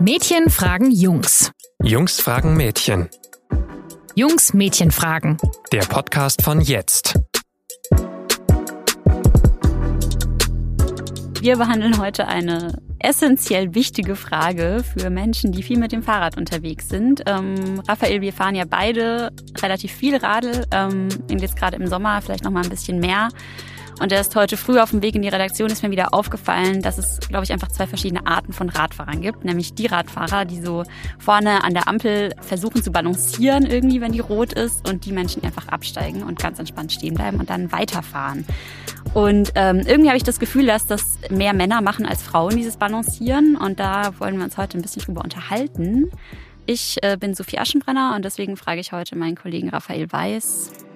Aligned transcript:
Mädchen 0.00 0.48
fragen 0.48 0.92
Jungs. 0.92 1.50
Jungs 1.82 2.20
fragen 2.20 2.56
Mädchen. 2.56 3.08
Jungs 4.14 4.54
Mädchen 4.54 4.92
fragen. 4.92 5.38
Der 5.72 5.80
Podcast 5.80 6.42
von 6.42 6.60
jetzt. 6.60 7.18
Wir 11.40 11.56
behandeln 11.56 11.98
heute 11.98 12.28
eine 12.28 12.80
essentiell 13.00 13.74
wichtige 13.74 14.14
Frage 14.14 14.84
für 14.84 15.10
Menschen, 15.10 15.50
die 15.50 15.64
viel 15.64 15.78
mit 15.78 15.90
dem 15.90 16.04
Fahrrad 16.04 16.36
unterwegs 16.36 16.88
sind. 16.88 17.24
Ähm, 17.26 17.82
Raphael, 17.88 18.20
wir 18.20 18.32
fahren 18.32 18.54
ja 18.54 18.66
beide 18.70 19.32
relativ 19.60 19.90
viel 19.90 20.14
Radl 20.14 20.64
ähm, 20.70 21.08
jetzt 21.28 21.56
gerade 21.56 21.76
im 21.76 21.88
Sommer 21.88 22.22
vielleicht 22.22 22.44
noch 22.44 22.52
mal 22.52 22.62
ein 22.62 22.70
bisschen 22.70 23.00
mehr. 23.00 23.30
Und 24.00 24.12
erst 24.12 24.36
heute 24.36 24.56
früh 24.56 24.78
auf 24.78 24.90
dem 24.90 25.02
Weg 25.02 25.14
in 25.14 25.22
die 25.22 25.28
Redaktion 25.28 25.70
ist 25.70 25.82
mir 25.82 25.90
wieder 25.90 26.14
aufgefallen, 26.14 26.82
dass 26.82 26.98
es, 26.98 27.18
glaube 27.28 27.44
ich, 27.44 27.52
einfach 27.52 27.68
zwei 27.68 27.86
verschiedene 27.86 28.26
Arten 28.26 28.52
von 28.52 28.68
Radfahrern 28.68 29.20
gibt. 29.20 29.44
Nämlich 29.44 29.74
die 29.74 29.86
Radfahrer, 29.86 30.44
die 30.44 30.60
so 30.60 30.84
vorne 31.18 31.64
an 31.64 31.74
der 31.74 31.88
Ampel 31.88 32.34
versuchen 32.40 32.82
zu 32.82 32.92
balancieren 32.92 33.66
irgendwie, 33.66 34.00
wenn 34.00 34.12
die 34.12 34.20
rot 34.20 34.52
ist 34.52 34.88
und 34.88 35.04
die 35.04 35.12
Menschen, 35.12 35.40
die 35.40 35.46
einfach 35.46 35.68
absteigen 35.68 36.22
und 36.22 36.38
ganz 36.38 36.58
entspannt 36.58 36.92
stehen 36.92 37.14
bleiben 37.14 37.38
und 37.38 37.50
dann 37.50 37.72
weiterfahren. 37.72 38.46
Und 39.14 39.52
ähm, 39.54 39.82
irgendwie 39.86 40.08
habe 40.08 40.16
ich 40.16 40.24
das 40.24 40.38
Gefühl, 40.38 40.66
dass 40.66 40.86
das 40.86 41.18
mehr 41.30 41.54
Männer 41.54 41.80
machen 41.80 42.06
als 42.06 42.22
Frauen, 42.22 42.56
dieses 42.56 42.76
Balancieren. 42.76 43.56
Und 43.56 43.80
da 43.80 44.12
wollen 44.18 44.36
wir 44.36 44.44
uns 44.44 44.56
heute 44.56 44.78
ein 44.78 44.82
bisschen 44.82 45.02
drüber 45.02 45.22
unterhalten. 45.22 46.10
Ich 46.66 46.98
äh, 47.02 47.16
bin 47.16 47.34
Sophie 47.34 47.58
Aschenbrenner 47.58 48.12
und 48.14 48.24
deswegen 48.24 48.56
frage 48.56 48.80
ich 48.80 48.92
heute 48.92 49.16
meinen 49.16 49.36
Kollegen 49.36 49.70
Raphael 49.70 50.12
Weiß. 50.12 50.87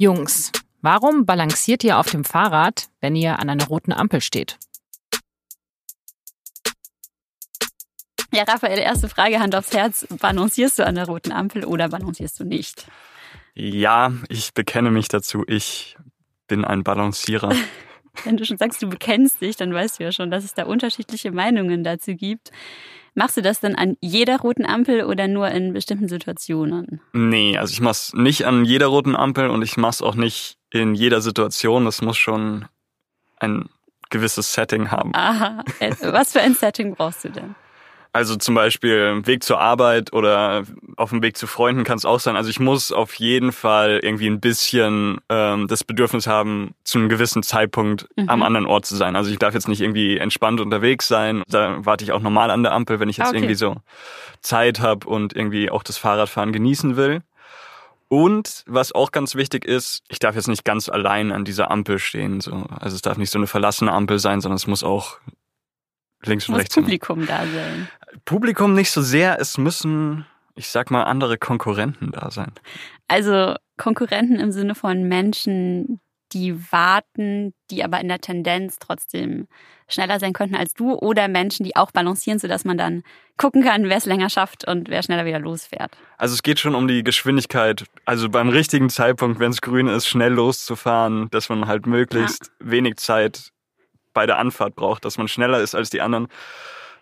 Jungs, 0.00 0.52
warum 0.80 1.26
balanciert 1.26 1.82
ihr 1.82 1.98
auf 1.98 2.08
dem 2.08 2.24
Fahrrad, 2.24 2.88
wenn 3.00 3.16
ihr 3.16 3.40
an 3.40 3.50
einer 3.50 3.66
roten 3.66 3.92
Ampel 3.92 4.20
steht? 4.20 4.56
Ja, 8.32 8.44
Raphael, 8.44 8.78
erste 8.78 9.08
Frage, 9.08 9.40
Hand 9.40 9.56
aufs 9.56 9.72
Herz. 9.72 10.06
Balancierst 10.20 10.78
du 10.78 10.86
an 10.86 10.94
der 10.94 11.06
roten 11.06 11.32
Ampel 11.32 11.64
oder 11.64 11.88
balancierst 11.88 12.38
du 12.38 12.44
nicht? 12.44 12.86
Ja, 13.54 14.12
ich 14.28 14.54
bekenne 14.54 14.92
mich 14.92 15.08
dazu. 15.08 15.42
Ich 15.48 15.96
bin 16.46 16.64
ein 16.64 16.84
Balancierer. 16.84 17.52
Wenn 18.24 18.36
du 18.36 18.44
schon 18.44 18.58
sagst, 18.58 18.80
du 18.80 18.88
bekennst 18.88 19.40
dich, 19.40 19.56
dann 19.56 19.74
weißt 19.74 19.98
du 19.98 20.04
ja 20.04 20.12
schon, 20.12 20.30
dass 20.30 20.44
es 20.44 20.54
da 20.54 20.64
unterschiedliche 20.66 21.32
Meinungen 21.32 21.82
dazu 21.82 22.14
gibt. 22.14 22.52
Machst 23.18 23.36
du 23.36 23.42
das 23.42 23.58
dann 23.58 23.74
an 23.74 23.96
jeder 24.00 24.38
roten 24.38 24.64
Ampel 24.64 25.02
oder 25.02 25.26
nur 25.26 25.48
in 25.48 25.72
bestimmten 25.72 26.06
Situationen? 26.06 27.00
Nee, 27.12 27.58
also 27.58 27.72
ich 27.72 27.80
mach's 27.80 28.12
nicht 28.14 28.46
an 28.46 28.64
jeder 28.64 28.86
roten 28.86 29.16
Ampel 29.16 29.50
und 29.50 29.62
ich 29.62 29.76
mach's 29.76 30.02
auch 30.02 30.14
nicht 30.14 30.56
in 30.70 30.94
jeder 30.94 31.20
Situation. 31.20 31.84
Das 31.84 32.00
muss 32.00 32.16
schon 32.16 32.66
ein 33.40 33.68
gewisses 34.10 34.52
Setting 34.52 34.92
haben. 34.92 35.10
Aha. 35.16 35.64
Äh, 35.80 35.96
was 36.00 36.30
für 36.30 36.40
ein 36.40 36.54
Setting 36.54 36.94
brauchst 36.94 37.24
du 37.24 37.30
denn? 37.30 37.56
Also 38.12 38.36
zum 38.36 38.54
Beispiel 38.54 39.26
Weg 39.26 39.44
zur 39.44 39.60
Arbeit 39.60 40.12
oder 40.12 40.64
auf 40.96 41.10
dem 41.10 41.22
Weg 41.22 41.36
zu 41.36 41.46
Freunden 41.46 41.84
kann 41.84 41.98
es 41.98 42.04
auch 42.04 42.20
sein. 42.20 42.36
Also 42.36 42.48
ich 42.48 42.58
muss 42.58 42.90
auf 42.90 43.14
jeden 43.14 43.52
Fall 43.52 44.00
irgendwie 44.02 44.28
ein 44.28 44.40
bisschen 44.40 45.18
ähm, 45.28 45.68
das 45.68 45.84
Bedürfnis 45.84 46.26
haben, 46.26 46.74
zu 46.84 46.98
einem 46.98 47.08
gewissen 47.08 47.42
Zeitpunkt 47.42 48.08
mhm. 48.16 48.28
am 48.28 48.42
anderen 48.42 48.66
Ort 48.66 48.86
zu 48.86 48.96
sein. 48.96 49.14
Also 49.14 49.30
ich 49.30 49.38
darf 49.38 49.54
jetzt 49.54 49.68
nicht 49.68 49.80
irgendwie 49.80 50.16
entspannt 50.16 50.60
unterwegs 50.60 51.06
sein. 51.06 51.42
Da 51.48 51.84
warte 51.84 52.04
ich 52.04 52.12
auch 52.12 52.20
normal 52.20 52.50
an 52.50 52.62
der 52.62 52.72
Ampel, 52.72 52.98
wenn 52.98 53.08
ich 53.08 53.18
jetzt 53.18 53.28
okay. 53.28 53.38
irgendwie 53.38 53.54
so 53.54 53.76
Zeit 54.40 54.80
habe 54.80 55.06
und 55.06 55.36
irgendwie 55.36 55.70
auch 55.70 55.82
das 55.82 55.98
Fahrradfahren 55.98 56.52
genießen 56.52 56.96
will. 56.96 57.22
Und 58.08 58.64
was 58.66 58.92
auch 58.92 59.12
ganz 59.12 59.34
wichtig 59.34 59.66
ist, 59.66 60.02
ich 60.08 60.18
darf 60.18 60.34
jetzt 60.34 60.48
nicht 60.48 60.64
ganz 60.64 60.88
allein 60.88 61.30
an 61.30 61.44
dieser 61.44 61.70
Ampel 61.70 61.98
stehen. 61.98 62.40
So. 62.40 62.64
Also 62.80 62.96
es 62.96 63.02
darf 63.02 63.18
nicht 63.18 63.30
so 63.30 63.38
eine 63.38 63.46
verlassene 63.46 63.92
Ampel 63.92 64.18
sein, 64.18 64.40
sondern 64.40 64.56
es 64.56 64.66
muss 64.66 64.82
auch 64.82 65.18
links 66.24 66.48
und 66.48 66.54
muss 66.54 66.60
rechts. 66.60 66.74
Publikum 66.74 67.26
da 67.26 67.38
sein. 67.38 67.88
Publikum 68.24 68.74
nicht 68.74 68.90
so 68.90 69.02
sehr, 69.02 69.40
es 69.40 69.58
müssen, 69.58 70.26
ich 70.54 70.68
sag 70.68 70.90
mal, 70.90 71.04
andere 71.04 71.38
Konkurrenten 71.38 72.12
da 72.12 72.30
sein. 72.30 72.52
Also 73.06 73.54
Konkurrenten 73.76 74.36
im 74.36 74.52
Sinne 74.52 74.74
von 74.74 75.04
Menschen, 75.04 76.00
die 76.32 76.72
warten, 76.72 77.54
die 77.70 77.84
aber 77.84 78.00
in 78.00 78.08
der 78.08 78.20
Tendenz 78.20 78.78
trotzdem 78.78 79.48
schneller 79.88 80.20
sein 80.20 80.34
könnten 80.34 80.56
als 80.56 80.74
du 80.74 80.92
oder 80.92 81.28
Menschen, 81.28 81.64
die 81.64 81.76
auch 81.76 81.90
balancieren, 81.90 82.38
sodass 82.38 82.64
man 82.64 82.76
dann 82.76 83.02
gucken 83.38 83.62
kann, 83.62 83.84
wer 83.84 83.96
es 83.96 84.04
länger 84.04 84.28
schafft 84.28 84.66
und 84.66 84.90
wer 84.90 85.02
schneller 85.02 85.24
wieder 85.24 85.38
losfährt. 85.38 85.96
Also 86.18 86.34
es 86.34 86.42
geht 86.42 86.58
schon 86.58 86.74
um 86.74 86.86
die 86.86 87.02
Geschwindigkeit, 87.02 87.84
also 88.04 88.28
beim 88.28 88.50
richtigen 88.50 88.90
Zeitpunkt, 88.90 89.40
wenn 89.40 89.50
es 89.50 89.62
grün 89.62 89.86
ist, 89.86 90.06
schnell 90.06 90.32
loszufahren, 90.32 91.30
dass 91.30 91.48
man 91.48 91.66
halt 91.66 91.86
möglichst 91.86 92.52
ja. 92.60 92.70
wenig 92.70 92.96
Zeit 92.96 93.52
bei 94.18 94.26
der 94.26 94.38
Anfahrt 94.38 94.74
braucht, 94.74 95.04
dass 95.04 95.16
man 95.16 95.28
schneller 95.28 95.60
ist 95.60 95.76
als 95.76 95.90
die 95.90 96.00
anderen, 96.00 96.26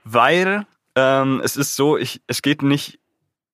weil 0.04 0.66
ähm, 0.96 1.40
es 1.42 1.56
ist 1.56 1.74
so, 1.74 1.96
ich, 1.96 2.20
es 2.26 2.42
geht 2.42 2.60
nicht 2.60 3.00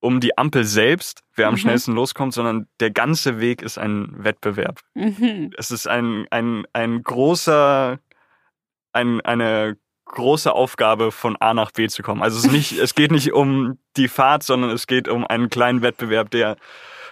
um 0.01 0.19
die 0.19 0.37
Ampel 0.37 0.65
selbst, 0.65 1.23
wer 1.37 1.47
am 1.47 1.55
mhm. 1.55 1.59
schnellsten 1.59 1.93
loskommt, 1.93 2.35
sondern 2.35 2.67
der 2.81 2.91
ganze 2.91 3.39
Weg 3.39 3.63
ist 3.63 3.79
ein 3.79 4.13
Wettbewerb. 4.17 4.81
Mhm. 4.95 5.53
Es 5.57 5.71
ist 5.71 5.87
ein, 5.87 6.27
ein, 6.33 6.67
ein 6.73 7.05
großer, 7.05 8.01
ein, 8.93 9.21
eine 9.21 9.77
große 10.07 10.53
Aufgabe, 10.53 11.13
von 11.13 11.37
A 11.37 11.55
nach 11.55 11.71
B 11.71 11.87
zu 11.87 12.03
kommen. 12.03 12.21
Also 12.21 12.39
es, 12.39 12.47
ist 12.47 12.51
nicht, 12.51 12.73
es 12.81 12.97
geht 12.97 13.13
nicht 13.13 13.33
um 13.33 13.79
die 13.97 14.09
Fahrt, 14.09 14.43
sondern 14.43 14.71
es 14.71 14.89
geht 14.89 15.07
um 15.07 15.25
einen 15.25 15.51
kleinen 15.51 15.83
Wettbewerb, 15.83 16.33
der 16.33 16.57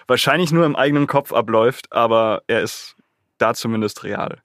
wahrscheinlich 0.05 0.51
nur 0.51 0.65
im 0.65 0.75
eigenen 0.75 1.07
Kopf 1.07 1.31
abläuft, 1.31 1.93
aber 1.93 2.41
er 2.47 2.59
ist 2.59 2.97
da 3.37 3.53
zumindest 3.53 4.03
real. 4.03 4.41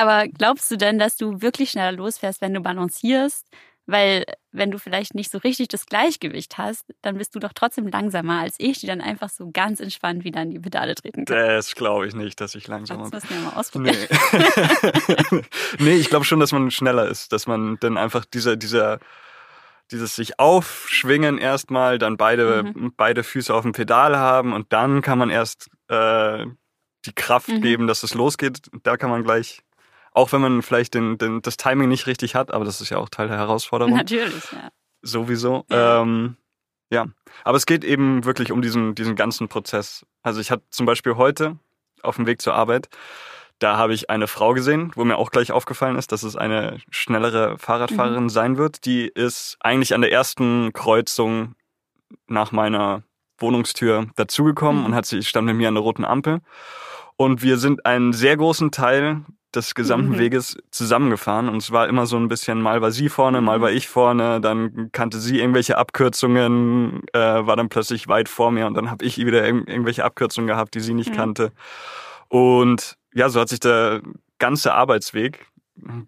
Aber 0.00 0.28
glaubst 0.28 0.70
du 0.70 0.78
denn, 0.78 0.98
dass 0.98 1.18
du 1.18 1.42
wirklich 1.42 1.72
schneller 1.72 1.92
losfährst, 1.92 2.40
wenn 2.40 2.54
du 2.54 2.62
balancierst? 2.62 3.46
Weil 3.84 4.24
wenn 4.50 4.70
du 4.70 4.78
vielleicht 4.78 5.14
nicht 5.14 5.30
so 5.30 5.36
richtig 5.36 5.68
das 5.68 5.84
Gleichgewicht 5.84 6.56
hast, 6.56 6.86
dann 7.02 7.18
bist 7.18 7.34
du 7.34 7.38
doch 7.38 7.52
trotzdem 7.54 7.86
langsamer 7.86 8.40
als 8.40 8.54
ich, 8.56 8.78
die 8.80 8.86
dann 8.86 9.02
einfach 9.02 9.28
so 9.28 9.50
ganz 9.52 9.78
entspannt 9.78 10.24
wieder 10.24 10.40
an 10.40 10.50
die 10.50 10.58
Pedale 10.58 10.94
treten 10.94 11.26
kann. 11.26 11.36
Das 11.36 11.74
glaube 11.74 12.06
ich 12.06 12.14
nicht, 12.14 12.40
dass 12.40 12.54
ich 12.54 12.66
langsamer 12.66 13.02
bin. 13.02 13.10
Das 13.10 13.28
müssen 13.28 13.42
wir 13.42 13.50
mal 13.50 13.58
ausprobieren. 13.58 13.96
Nee, 15.30 15.42
nee 15.80 15.94
ich 15.96 16.08
glaube 16.08 16.24
schon, 16.24 16.40
dass 16.40 16.52
man 16.52 16.70
schneller 16.70 17.06
ist, 17.06 17.34
dass 17.34 17.46
man 17.46 17.76
dann 17.80 17.98
einfach 17.98 18.24
dieser, 18.24 18.56
dieser, 18.56 19.00
dieses 19.90 20.16
sich 20.16 20.38
aufschwingen 20.38 21.36
erstmal, 21.36 21.98
dann 21.98 22.16
beide, 22.16 22.62
mhm. 22.62 22.94
beide 22.96 23.22
Füße 23.22 23.52
auf 23.52 23.64
dem 23.64 23.72
Pedal 23.72 24.16
haben 24.16 24.54
und 24.54 24.72
dann 24.72 25.02
kann 25.02 25.18
man 25.18 25.28
erst 25.28 25.68
äh, 25.88 26.46
die 27.04 27.14
Kraft 27.14 27.48
mhm. 27.48 27.60
geben, 27.60 27.86
dass 27.86 28.02
es 28.02 28.14
losgeht. 28.14 28.70
Da 28.82 28.96
kann 28.96 29.10
man 29.10 29.24
gleich 29.24 29.62
auch 30.12 30.32
wenn 30.32 30.40
man 30.40 30.62
vielleicht 30.62 30.94
den, 30.94 31.18
den, 31.18 31.42
das 31.42 31.56
Timing 31.56 31.88
nicht 31.88 32.06
richtig 32.06 32.34
hat, 32.34 32.52
aber 32.52 32.64
das 32.64 32.80
ist 32.80 32.90
ja 32.90 32.98
auch 32.98 33.08
Teil 33.08 33.28
der 33.28 33.38
Herausforderung. 33.38 33.94
Natürlich, 33.94 34.52
ja. 34.52 34.70
Sowieso. 35.02 35.64
Ja. 35.70 36.02
Ähm, 36.02 36.36
ja. 36.90 37.06
Aber 37.44 37.56
es 37.56 37.66
geht 37.66 37.84
eben 37.84 38.24
wirklich 38.24 38.52
um 38.52 38.62
diesen, 38.62 38.94
diesen 38.94 39.16
ganzen 39.16 39.48
Prozess. 39.48 40.04
Also 40.22 40.40
ich 40.40 40.50
hatte 40.50 40.64
zum 40.70 40.86
Beispiel 40.86 41.16
heute 41.16 41.58
auf 42.02 42.16
dem 42.16 42.26
Weg 42.26 42.42
zur 42.42 42.54
Arbeit, 42.54 42.88
da 43.60 43.76
habe 43.76 43.92
ich 43.92 44.08
eine 44.08 44.26
Frau 44.26 44.54
gesehen, 44.54 44.90
wo 44.94 45.04
mir 45.04 45.18
auch 45.18 45.30
gleich 45.30 45.52
aufgefallen 45.52 45.96
ist, 45.96 46.12
dass 46.12 46.22
es 46.22 46.34
eine 46.34 46.78
schnellere 46.90 47.58
Fahrradfahrerin 47.58 48.24
mhm. 48.24 48.30
sein 48.30 48.56
wird. 48.56 48.86
Die 48.86 49.06
ist 49.06 49.58
eigentlich 49.60 49.94
an 49.94 50.00
der 50.00 50.10
ersten 50.10 50.72
Kreuzung 50.72 51.54
nach 52.26 52.52
meiner 52.52 53.02
Wohnungstür 53.38 54.06
dazugekommen 54.16 54.80
mhm. 54.80 54.86
und 54.86 54.94
hat 54.94 55.06
sie 55.06 55.22
stand 55.22 55.46
mit 55.46 55.56
mir 55.56 55.68
an 55.68 55.74
der 55.74 55.82
roten 55.82 56.06
Ampel. 56.06 56.40
Und 57.16 57.42
wir 57.42 57.58
sind 57.58 57.84
einen 57.84 58.14
sehr 58.14 58.38
großen 58.38 58.70
Teil 58.70 59.26
des 59.54 59.74
gesamten 59.74 60.10
mhm. 60.10 60.18
Weges 60.18 60.56
zusammengefahren 60.70 61.48
und 61.48 61.56
es 61.56 61.72
war 61.72 61.88
immer 61.88 62.06
so 62.06 62.16
ein 62.16 62.28
bisschen, 62.28 62.60
mal 62.60 62.80
war 62.82 62.90
sie 62.92 63.08
vorne, 63.08 63.40
mal 63.40 63.58
mhm. 63.58 63.62
war 63.62 63.70
ich 63.70 63.88
vorne, 63.88 64.40
dann 64.40 64.90
kannte 64.92 65.18
sie 65.18 65.40
irgendwelche 65.40 65.76
Abkürzungen, 65.76 67.02
äh, 67.12 67.18
war 67.18 67.56
dann 67.56 67.68
plötzlich 67.68 68.08
weit 68.08 68.28
vor 68.28 68.50
mir 68.50 68.66
und 68.66 68.74
dann 68.74 68.90
habe 68.90 69.04
ich 69.04 69.18
wieder 69.18 69.46
ir 69.46 69.66
irgendwelche 69.68 70.04
Abkürzungen 70.04 70.48
gehabt, 70.48 70.74
die 70.74 70.80
sie 70.80 70.94
nicht 70.94 71.10
mhm. 71.10 71.16
kannte. 71.16 71.52
Und 72.28 72.96
ja, 73.12 73.28
so 73.28 73.40
hat 73.40 73.48
sich 73.48 73.60
der 73.60 74.02
ganze 74.38 74.72
Arbeitsweg, 74.72 75.46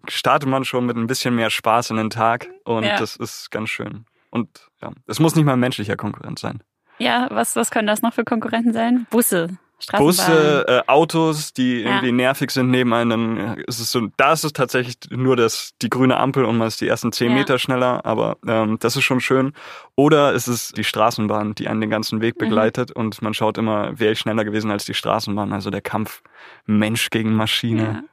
startet 0.07 0.49
man 0.49 0.65
schon 0.65 0.85
mit 0.85 0.95
ein 0.95 1.07
bisschen 1.07 1.35
mehr 1.35 1.49
Spaß 1.49 1.89
in 1.89 1.97
den 1.97 2.09
Tag 2.09 2.47
und 2.63 2.83
ja. 2.83 2.97
das 2.97 3.15
ist 3.15 3.51
ganz 3.51 3.69
schön. 3.69 4.05
Und 4.29 4.69
ja, 4.81 4.91
es 5.07 5.19
muss 5.19 5.35
nicht 5.35 5.45
mal 5.45 5.53
ein 5.53 5.59
menschlicher 5.59 5.95
Konkurrent 5.95 6.39
sein. 6.39 6.63
Ja, 6.97 7.27
was, 7.31 7.55
was 7.55 7.71
können 7.71 7.87
das 7.87 8.01
noch 8.01 8.13
für 8.13 8.23
Konkurrenten 8.23 8.73
sein? 8.73 9.07
Busse, 9.09 9.57
Busse, 9.91 10.65
äh, 10.67 10.81
Autos, 10.87 11.53
die 11.53 11.81
ja. 11.81 11.89
irgendwie 11.89 12.11
nervig 12.11 12.51
sind 12.51 12.69
neben 12.69 12.93
einem, 12.93 13.09
dann 13.09 13.57
ist 13.67 13.79
es 13.79 13.91
so, 13.91 14.07
da 14.17 14.33
ist 14.33 14.43
es 14.43 14.53
tatsächlich 14.53 14.95
nur 15.09 15.35
das, 15.35 15.71
die 15.81 15.89
grüne 15.89 16.17
Ampel 16.17 16.45
und 16.45 16.57
man 16.57 16.67
ist 16.67 16.81
die 16.81 16.87
ersten 16.87 17.11
zehn 17.11 17.31
ja. 17.31 17.37
Meter 17.37 17.59
schneller, 17.59 18.05
aber 18.05 18.37
ähm, 18.47 18.77
das 18.79 18.95
ist 18.95 19.03
schon 19.03 19.19
schön. 19.19 19.53
Oder 19.95 20.33
ist 20.33 20.47
es 20.47 20.71
die 20.71 20.83
Straßenbahn, 20.83 21.55
die 21.55 21.67
einen 21.67 21.81
den 21.81 21.89
ganzen 21.89 22.21
Weg 22.21 22.35
mhm. 22.35 22.45
begleitet 22.45 22.89
mhm. 22.95 23.01
und 23.01 23.21
man 23.21 23.33
schaut 23.33 23.57
immer, 23.57 23.99
wäre 23.99 24.13
ich 24.13 24.19
schneller 24.19 24.45
gewesen 24.45 24.71
als 24.71 24.85
die 24.85 24.93
Straßenbahn, 24.93 25.53
also 25.53 25.69
der 25.69 25.81
Kampf 25.81 26.21
Mensch 26.65 27.09
gegen 27.09 27.33
Maschine. 27.33 27.83
Ja. 27.83 28.03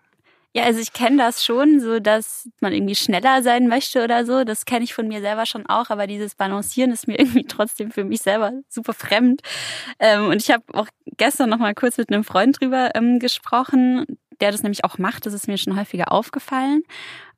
Ja, 0.55 0.65
also 0.65 0.81
ich 0.81 0.93
kenne 0.93 1.17
das 1.19 1.45
schon, 1.45 1.79
so 1.81 2.01
dass 2.01 2.49
man 2.61 2.73
irgendwie 2.73 2.97
schneller 2.97 3.43
sein 3.43 3.69
möchte 3.69 4.03
oder 4.03 4.25
so. 4.27 4.43
Das 4.43 4.65
kenne 4.65 4.85
ich 4.85 4.95
von 4.95 5.07
mir 5.07 5.21
selber 5.21 5.47
schon 5.47 5.67
auch, 5.67 5.91
aber 5.91 6.09
dieses 6.09 6.35
Balancieren 6.35 6.91
ist 6.91 7.07
mir 7.07 7.19
irgendwie 7.21 7.45
trotzdem 7.45 7.93
für 7.93 8.05
mich 8.05 8.23
selber 8.23 8.53
super 8.69 8.93
fremd. 8.93 9.43
Ähm, 10.01 10.27
und 10.27 10.43
ich 10.43 10.51
habe 10.51 10.65
auch 10.73 10.89
gestern 11.17 11.51
noch 11.51 11.59
mal 11.59 11.75
kurz 11.75 11.99
mit 11.99 12.11
einem 12.13 12.25
Freund 12.25 12.61
drüber 12.61 12.91
ähm, 12.97 13.21
gesprochen, 13.21 14.07
der 14.41 14.51
das 14.51 14.63
nämlich 14.65 14.85
auch 14.85 14.99
macht. 14.99 15.25
Das 15.27 15.35
ist 15.35 15.47
mir 15.47 15.57
schon 15.59 15.79
häufiger 15.79 16.11
aufgefallen. 16.11 16.83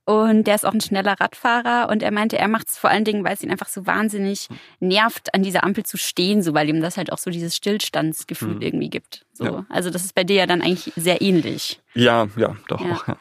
Und 0.05 0.45
der 0.45 0.57
ist 0.57 0.65
auch 0.67 0.73
ein 0.73 0.81
schneller 0.81 1.21
Radfahrer 1.21 1.89
und 1.89 2.03
er 2.03 2.11
meinte, 2.11 2.37
er 2.37 2.49
macht 2.49 2.69
es 2.69 2.77
vor 2.77 2.91
allen 2.91 3.05
Dingen, 3.05 3.23
weil 3.23 3.35
es 3.35 3.43
ihn 3.43 3.53
einfach 3.53 3.69
so 3.69 3.87
wahnsinnig 3.87 4.49
nervt, 4.81 5.33
an 5.33 5.45
dieser 5.45 5.63
Ampel 5.63 5.85
zu 5.87 5.97
stehen, 5.97 6.43
so 6.43 6.55
weil 6.55 6.69
ihm 6.69 6.81
das 6.81 6.97
halt 6.97 7.13
auch 7.13 7.19
so 7.19 7.31
dieses 7.31 7.55
Stillstandsgefühl 7.55 8.57
Mhm. 8.57 8.63
irgendwie 8.63 8.91
gibt. 8.91 9.25
So. 9.33 9.45
Ja. 9.45 9.67
Also 9.69 9.91
das 9.91 10.05
ist 10.05 10.15
bei 10.17 10.25
dir 10.25 10.37
ja 10.37 10.47
dann 10.47 10.61
eigentlich 10.61 10.93
sehr 10.97 11.23
ähnlich. 11.23 11.81
Ja, 11.95 12.27
ja, 12.37 12.57
doch 12.67 12.81
Ja. 12.85 12.93
auch. 12.95 13.07
Ja. 13.09 13.17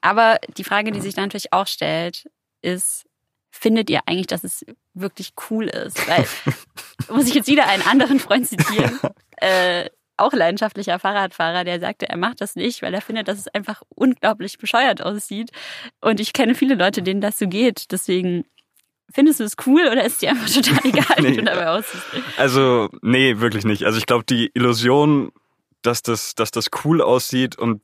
Aber 0.00 0.38
die 0.56 0.64
Frage, 0.64 0.90
die 0.90 1.00
sich 1.00 1.14
da 1.14 1.22
natürlich 1.22 1.52
auch 1.52 1.66
stellt, 1.68 2.28
ist, 2.60 3.04
findet 3.52 3.88
ihr 3.88 4.00
eigentlich, 4.06 4.26
dass 4.26 4.42
es 4.42 4.66
wirklich 4.94 5.32
cool 5.50 5.66
ist? 5.68 6.08
Weil, 6.08 6.26
muss 7.16 7.28
ich 7.28 7.34
jetzt 7.34 7.46
wieder 7.48 7.68
einen 7.68 7.82
anderen 7.86 8.18
Freund 8.18 8.48
zitieren, 8.48 8.98
äh, 9.36 9.88
auch 10.16 10.32
leidenschaftlicher 10.32 10.98
Fahrradfahrer, 10.98 11.64
der 11.64 11.80
sagte, 11.80 12.08
er 12.08 12.16
macht 12.16 12.40
das 12.40 12.56
nicht, 12.56 12.82
weil 12.82 12.94
er 12.94 13.00
findet, 13.02 13.28
dass 13.28 13.38
es 13.38 13.48
einfach 13.48 13.82
unglaublich 13.88 14.58
bescheuert 14.58 15.02
aussieht. 15.02 15.50
Und 16.00 16.20
ich 16.20 16.32
kenne 16.32 16.54
viele 16.54 16.74
Leute, 16.74 17.02
denen 17.02 17.20
das 17.20 17.38
so 17.38 17.46
geht. 17.46 17.90
Deswegen, 17.92 18.44
findest 19.12 19.40
du 19.40 19.44
es 19.44 19.54
cool 19.66 19.82
oder 19.90 20.04
ist 20.04 20.22
dir 20.22 20.30
einfach 20.30 20.48
total 20.50 20.78
egal, 20.84 21.16
wie 21.18 21.22
Nee. 21.30 21.36
du 21.36 21.42
dabei 21.44 21.68
aussiehst? 21.68 22.04
Also, 22.38 22.88
nee, 23.02 23.38
wirklich 23.40 23.64
nicht. 23.64 23.84
Also 23.84 23.98
ich 23.98 24.06
glaube, 24.06 24.24
die 24.24 24.50
Illusion, 24.54 25.32
dass 25.82 26.02
das, 26.02 26.34
dass 26.34 26.50
das 26.50 26.68
cool 26.84 27.02
aussieht 27.02 27.56
und 27.58 27.80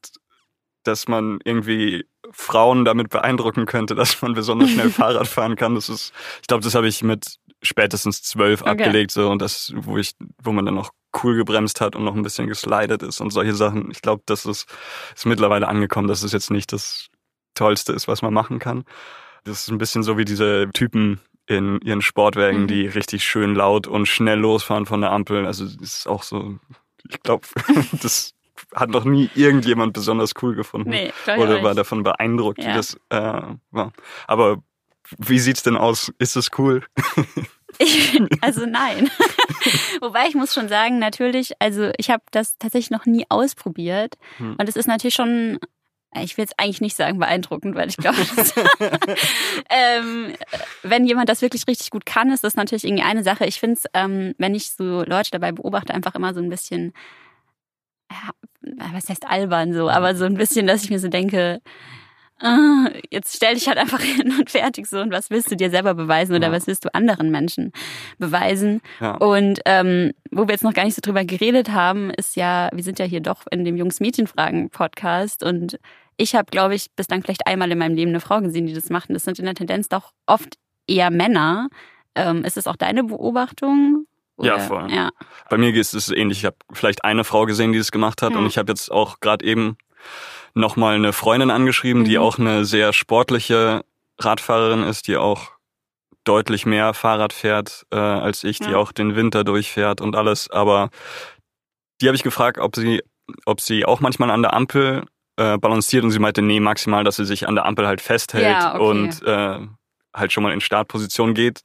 dass 0.84 1.06
man 1.06 1.38
irgendwie 1.44 2.06
Frauen 2.32 2.84
damit 2.84 3.10
beeindrucken 3.10 3.66
könnte, 3.66 3.94
dass 3.96 4.22
man 4.22 4.32
besonders 4.34 4.70
schnell 4.70 4.90
Fahrrad 4.90 5.28
fahren 5.28 5.56
kann, 5.56 5.74
das 5.74 5.88
ist, 5.88 6.12
ich 6.40 6.48
glaube, 6.48 6.64
das 6.64 6.74
habe 6.74 6.88
ich 6.88 7.02
mit 7.02 7.36
spätestens 7.62 8.22
zwölf 8.22 8.62
Okay. 8.62 8.70
abgelegt, 8.70 9.10
so 9.12 9.30
und 9.30 9.40
das, 9.40 9.72
wo 9.76 9.96
ich, 9.98 10.12
wo 10.42 10.52
man 10.52 10.64
dann 10.66 10.74
noch 10.74 10.90
cool 11.22 11.36
gebremst 11.36 11.80
hat 11.80 11.94
und 11.94 12.04
noch 12.04 12.14
ein 12.14 12.22
bisschen 12.22 12.46
geslidet 12.48 13.02
ist 13.02 13.20
und 13.20 13.30
solche 13.30 13.54
Sachen. 13.54 13.90
Ich 13.90 14.02
glaube, 14.02 14.22
das 14.26 14.46
ist, 14.46 14.66
ist 15.14 15.26
mittlerweile 15.26 15.68
angekommen, 15.68 16.08
dass 16.08 16.22
es 16.22 16.32
jetzt 16.32 16.50
nicht 16.50 16.72
das 16.72 17.08
Tollste 17.54 17.92
ist, 17.92 18.08
was 18.08 18.22
man 18.22 18.32
machen 18.34 18.58
kann. 18.58 18.84
Das 19.44 19.62
ist 19.62 19.70
ein 19.70 19.78
bisschen 19.78 20.02
so 20.02 20.16
wie 20.18 20.24
diese 20.24 20.70
Typen 20.72 21.20
in 21.46 21.80
ihren 21.82 22.02
Sportwagen, 22.02 22.62
Mhm. 22.62 22.66
die 22.68 22.86
richtig 22.86 23.24
schön 23.24 23.54
laut 23.54 23.86
und 23.86 24.06
schnell 24.06 24.38
losfahren 24.38 24.86
von 24.86 25.00
der 25.00 25.12
Ampel. 25.12 25.44
Also 25.46 25.64
ist 25.80 26.06
auch 26.06 26.22
so, 26.22 26.58
ich 27.10 27.20
glaube, 27.22 27.46
das 28.02 28.32
hat 28.74 28.88
noch 28.90 29.04
nie 29.04 29.28
irgendjemand 29.34 29.92
besonders 29.92 30.32
cool 30.40 30.54
gefunden. 30.54 30.90
Nee, 30.90 31.12
Oder 31.36 31.62
war 31.62 31.74
davon 31.74 32.04
beeindruckt, 32.04 32.58
wie 32.58 32.62
Ja. 32.68 32.76
das 32.76 32.94
äh, 33.10 33.42
war. 33.70 33.92
Aber 34.26 34.62
wie 35.18 35.38
sieht's 35.38 35.62
denn 35.62 35.76
aus? 35.76 36.12
Ist 36.18 36.36
es 36.36 36.50
cool? 36.58 36.84
Ich, 37.78 38.20
also 38.40 38.66
nein. 38.66 39.10
Wobei 40.00 40.26
ich 40.28 40.34
muss 40.34 40.54
schon 40.54 40.68
sagen, 40.68 40.98
natürlich, 40.98 41.52
also 41.58 41.90
ich 41.96 42.10
habe 42.10 42.22
das 42.30 42.58
tatsächlich 42.58 42.90
noch 42.90 43.06
nie 43.06 43.26
ausprobiert. 43.28 44.14
Hm. 44.38 44.56
Und 44.58 44.68
es 44.68 44.76
ist 44.76 44.86
natürlich 44.86 45.14
schon, 45.14 45.58
ich 46.20 46.36
will 46.36 46.44
jetzt 46.44 46.58
eigentlich 46.58 46.80
nicht 46.80 46.96
sagen 46.96 47.18
beeindruckend, 47.18 47.74
weil 47.74 47.88
ich 47.88 47.96
glaube, 47.96 48.18
ähm, 49.70 50.34
wenn 50.82 51.06
jemand 51.06 51.28
das 51.28 51.42
wirklich 51.42 51.66
richtig 51.66 51.90
gut 51.90 52.06
kann, 52.06 52.30
ist 52.30 52.44
das 52.44 52.54
natürlich 52.54 52.84
irgendwie 52.84 53.04
eine 53.04 53.22
Sache. 53.22 53.46
Ich 53.46 53.60
finde 53.60 53.76
es, 53.76 53.86
ähm, 53.94 54.34
wenn 54.38 54.54
ich 54.54 54.72
so 54.72 55.02
Leute 55.04 55.30
dabei 55.30 55.52
beobachte, 55.52 55.94
einfach 55.94 56.14
immer 56.14 56.34
so 56.34 56.40
ein 56.40 56.50
bisschen, 56.50 56.92
ja, 58.10 58.30
was 58.92 59.08
heißt 59.08 59.26
albern 59.26 59.72
so, 59.72 59.88
aber 59.88 60.14
so 60.14 60.24
ein 60.24 60.34
bisschen, 60.34 60.66
dass 60.66 60.84
ich 60.84 60.90
mir 60.90 61.00
so 61.00 61.08
denke, 61.08 61.60
ah, 62.42 62.90
jetzt 63.10 63.34
stell 63.36 63.54
dich 63.54 63.68
halt 63.68 63.78
einfach 63.78 64.00
hin 64.02 64.34
und 64.38 64.50
fertig 64.50 64.86
so 64.86 65.00
und 65.00 65.12
was 65.12 65.30
willst 65.30 65.50
du 65.50 65.56
dir 65.56 65.70
selber 65.70 65.94
beweisen 65.94 66.34
oder 66.34 66.48
Ja. 66.48 66.52
was 66.52 66.66
willst 66.66 66.84
du 66.84 66.94
anderen 66.94 67.30
Menschen 67.30 67.72
beweisen? 68.18 68.80
Ja. 69.00 69.14
Und 69.16 69.60
ähm, 69.64 70.12
wo 70.30 70.46
wir 70.46 70.52
jetzt 70.52 70.64
noch 70.64 70.74
gar 70.74 70.84
nicht 70.84 70.94
so 70.94 71.00
drüber 71.02 71.24
geredet 71.24 71.70
haben, 71.70 72.10
ist 72.10 72.36
ja, 72.36 72.68
wir 72.72 72.82
sind 72.84 72.98
ja 72.98 73.04
hier 73.04 73.20
doch 73.20 73.42
in 73.50 73.64
dem 73.64 73.76
Jungs-Mädchen-Fragen-Podcast 73.76 75.42
und 75.44 75.78
ich 76.16 76.34
habe, 76.34 76.50
glaube 76.50 76.74
ich, 76.74 76.86
bislang 76.94 77.22
vielleicht 77.22 77.46
einmal 77.46 77.70
in 77.72 77.78
meinem 77.78 77.96
Leben 77.96 78.10
eine 78.10 78.20
Frau 78.20 78.40
gesehen, 78.40 78.66
die 78.66 78.74
das 78.74 78.90
macht. 78.90 79.08
Und 79.08 79.14
das 79.14 79.24
sind 79.24 79.38
in 79.38 79.46
der 79.46 79.54
Tendenz 79.54 79.88
doch 79.88 80.12
oft 80.26 80.56
eher 80.86 81.10
Männer. 81.10 81.68
Ähm, 82.14 82.44
ist 82.44 82.56
das 82.58 82.66
auch 82.66 82.76
deine 82.76 83.02
Beobachtung? 83.04 84.06
Ja, 84.38 84.54
Oder- 84.54 84.60
voll. 84.62 84.92
Ja. 84.92 85.08
Bei 85.48 85.56
mir 85.56 85.74
ist 85.74 85.94
es 85.94 86.10
ähnlich. 86.10 86.38
Ich 86.40 86.44
habe 86.44 86.56
vielleicht 86.72 87.04
eine 87.04 87.24
Frau 87.24 87.46
gesehen, 87.46 87.72
die 87.72 87.78
es 87.78 87.90
gemacht 87.92 88.20
hat. 88.22 88.32
Hm. 88.32 88.40
Und 88.40 88.46
ich 88.46 88.58
habe 88.58 88.70
jetzt 88.70 88.92
auch 88.92 89.20
gerade 89.20 89.44
eben 89.44 89.76
nochmal 90.54 90.94
eine 90.96 91.12
Freundin 91.12 91.50
angeschrieben, 91.50 92.04
die 92.04 92.16
Mhm. 92.18 92.22
auch 92.22 92.38
eine 92.38 92.64
sehr 92.64 92.92
sportliche 92.92 93.84
Radfahrerin 94.18 94.82
ist, 94.82 95.08
die 95.08 95.16
auch 95.16 95.50
deutlich 96.24 96.66
mehr 96.66 96.94
Fahrrad 96.94 97.32
fährt 97.32 97.84
äh, 97.90 97.96
als 97.96 98.44
ich, 98.44 98.58
die 98.60 98.70
Ja. 98.70 98.76
auch 98.76 98.92
den 98.92 99.16
Winter 99.16 99.42
durchfährt 99.44 100.00
und 100.00 100.14
alles. 100.14 100.48
Aber 100.50 100.90
die 102.00 102.06
habe 102.06 102.16
ich 102.16 102.22
gefragt, 102.22 102.58
ob 102.58 102.76
sie, 102.76 103.02
ob 103.46 103.60
sie 103.60 103.84
auch 103.84 104.00
manchmal 104.00 104.30
an 104.30 104.42
der 104.42 104.54
Ampel 104.54 105.04
äh, 105.36 105.56
balanciert 105.58 106.04
und 106.04 106.10
sie 106.10 106.18
meinte, 106.18 106.42
nee, 106.42 106.60
maximal, 106.60 107.02
dass 107.04 107.16
sie 107.16 107.24
sich 107.24 107.48
an 107.48 107.54
der 107.54 107.64
Ampel 107.64 107.86
halt 107.86 108.00
festhält 108.00 108.44
Ja, 108.44 108.74
okay. 108.74 108.84
und 108.84 109.22
äh, 109.22 109.58
halt 110.14 110.32
schon 110.32 110.42
mal 110.42 110.52
in 110.52 110.60
Startposition 110.60 111.32
geht. 111.34 111.62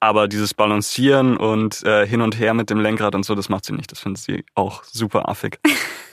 Aber 0.00 0.26
dieses 0.28 0.54
Balancieren 0.54 1.36
und 1.36 1.82
äh, 1.84 2.06
hin 2.06 2.22
und 2.22 2.38
her 2.38 2.54
mit 2.54 2.70
dem 2.70 2.80
Lenkrad 2.80 3.14
und 3.14 3.24
so, 3.24 3.34
das 3.34 3.48
macht 3.48 3.64
sie 3.66 3.72
nicht. 3.72 3.90
Das 3.92 4.00
findet 4.00 4.22
sie 4.22 4.44
auch 4.54 4.84
super 4.84 5.28
affig. 5.28 5.58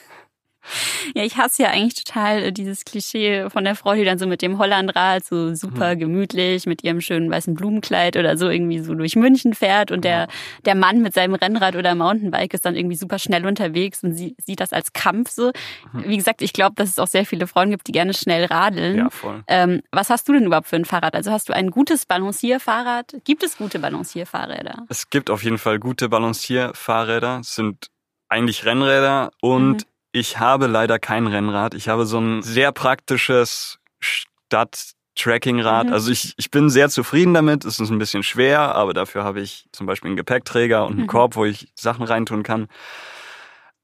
Ja, 1.16 1.24
ich 1.24 1.38
hasse 1.38 1.64
ja 1.64 1.70
eigentlich 1.70 2.04
total 2.04 2.44
äh, 2.44 2.52
dieses 2.52 2.86
Klischee 2.86 3.50
von 3.50 3.64
der 3.64 3.76
Frau, 3.76 3.94
die 3.94 4.04
dann 4.06 4.18
so 4.20 4.28
mit 4.28 4.42
dem 4.42 4.58
Hollandrad 4.58 5.24
so 5.26 5.54
super 5.56 5.92
Hm. 5.92 6.00
gemütlich 6.00 6.66
mit 6.66 6.84
ihrem 6.84 7.02
schönen 7.02 7.30
weißen 7.32 7.54
Blumenkleid 7.56 8.18
oder 8.18 8.38
so 8.38 8.50
irgendwie 8.50 8.80
so 8.80 8.94
durch 8.96 9.16
München 9.16 9.54
fährt 9.54 9.92
und 9.92 10.04
der, 10.06 10.28
der 10.66 10.76
Mann 10.76 11.02
mit 11.02 11.14
seinem 11.14 11.34
Rennrad 11.36 11.76
oder 11.76 11.96
Mountainbike 11.96 12.54
ist 12.54 12.66
dann 12.66 12.76
irgendwie 12.76 12.96
super 12.96 13.20
schnell 13.20 13.46
unterwegs 13.46 14.04
und 14.04 14.14
sie 14.14 14.36
sieht 14.40 14.60
das 14.60 14.74
als 14.74 14.94
Kampf 14.94 15.30
so. 15.32 15.52
Wie 15.94 16.18
gesagt, 16.18 16.42
ich 16.42 16.54
glaube, 16.54 16.76
dass 16.76 16.90
es 16.90 17.00
auch 17.00 17.08
sehr 17.08 17.26
viele 17.26 17.48
Frauen 17.48 17.72
gibt, 17.72 17.88
die 17.88 17.92
gerne 17.92 18.14
schnell 18.14 18.46
radeln. 18.46 18.98
Ja, 18.98 19.10
voll. 19.10 19.44
Ähm, 19.48 19.82
was 19.92 20.10
hast 20.10 20.28
du 20.28 20.34
denn 20.34 20.46
überhaupt 20.46 20.68
für 20.68 20.76
ein 20.76 20.86
Fahrrad? 20.86 21.16
Also 21.16 21.32
hast 21.32 21.50
du 21.50 21.54
ein 21.54 21.72
gutes 21.72 22.06
Balancierfahrrad? 22.06 23.16
Gibt 23.24 23.44
es 23.44 23.58
gute 23.58 23.80
Balancierfahrräder? 23.80 24.86
Es 24.90 25.10
gibt 25.10 25.30
auf 25.30 25.44
jeden 25.44 25.58
Fall 25.58 25.80
gute 25.80 26.10
Balancierfahrräder. 26.10 27.40
Es 27.42 27.56
sind 27.56 27.88
eigentlich 28.30 28.66
Rennräder 28.66 29.32
und 29.42 29.70
Mhm. 29.72 29.78
Ich 30.12 30.40
habe 30.40 30.68
leider 30.68 31.00
kein 31.00 31.28
Rennrad. 31.28 31.74
Ich 31.74 31.88
habe 31.90 32.06
so 32.06 32.20
ein 32.20 32.42
sehr 32.42 32.72
praktisches 32.72 33.80
Stadt-Tracking-Rad. 34.00 35.88
Mhm. 35.88 35.94
Also 35.94 36.12
ich, 36.12 36.34
ich 36.38 36.50
bin 36.52 36.70
sehr 36.70 36.90
zufrieden 36.90 37.34
damit. 37.34 37.66
Es 37.66 37.80
ist 37.80 37.90
ein 37.90 38.00
bisschen 38.00 38.24
schwer, 38.24 38.76
aber 38.76 38.94
dafür 38.94 39.24
habe 39.24 39.42
ich 39.42 39.68
zum 39.72 39.86
Beispiel 39.86 40.10
einen 40.10 40.18
Gepäckträger 40.18 40.86
und 40.86 40.94
einen 40.94 41.02
Mhm. 41.02 41.08
Korb, 41.08 41.36
wo 41.36 41.46
ich 41.46 41.72
Sachen 41.76 42.06
reintun 42.06 42.44
kann. 42.44 42.68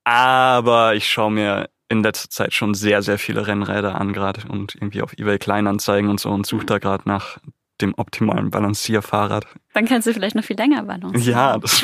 Aber 0.04 0.96
ich 0.96 1.10
schaue 1.10 1.32
mir 1.32 1.70
in 1.90 2.04
letzter 2.04 2.30
Zeit 2.30 2.54
schon 2.54 2.74
sehr, 2.74 3.02
sehr 3.04 3.20
viele 3.20 3.46
Rennräder 3.48 3.96
an 3.96 4.14
gerade 4.14 4.42
und 4.48 4.76
irgendwie 4.76 5.02
auf 5.02 5.14
eBay 5.14 5.38
Kleinanzeigen 5.38 6.10
und 6.10 6.20
so 6.20 6.30
und 6.32 6.46
suche 6.46 6.66
da 6.66 6.80
gerade 6.80 7.04
nach 7.08 7.38
dem 7.82 7.94
optimalen 7.96 8.50
Balancierfahrrad. 8.52 9.46
Dann 9.74 9.86
kannst 9.86 10.08
du 10.08 10.14
vielleicht 10.14 10.36
noch 10.36 10.44
viel 10.44 10.56
länger 10.58 10.84
balancieren. 10.84 11.24
Ja, 11.24 11.58
das 11.58 11.74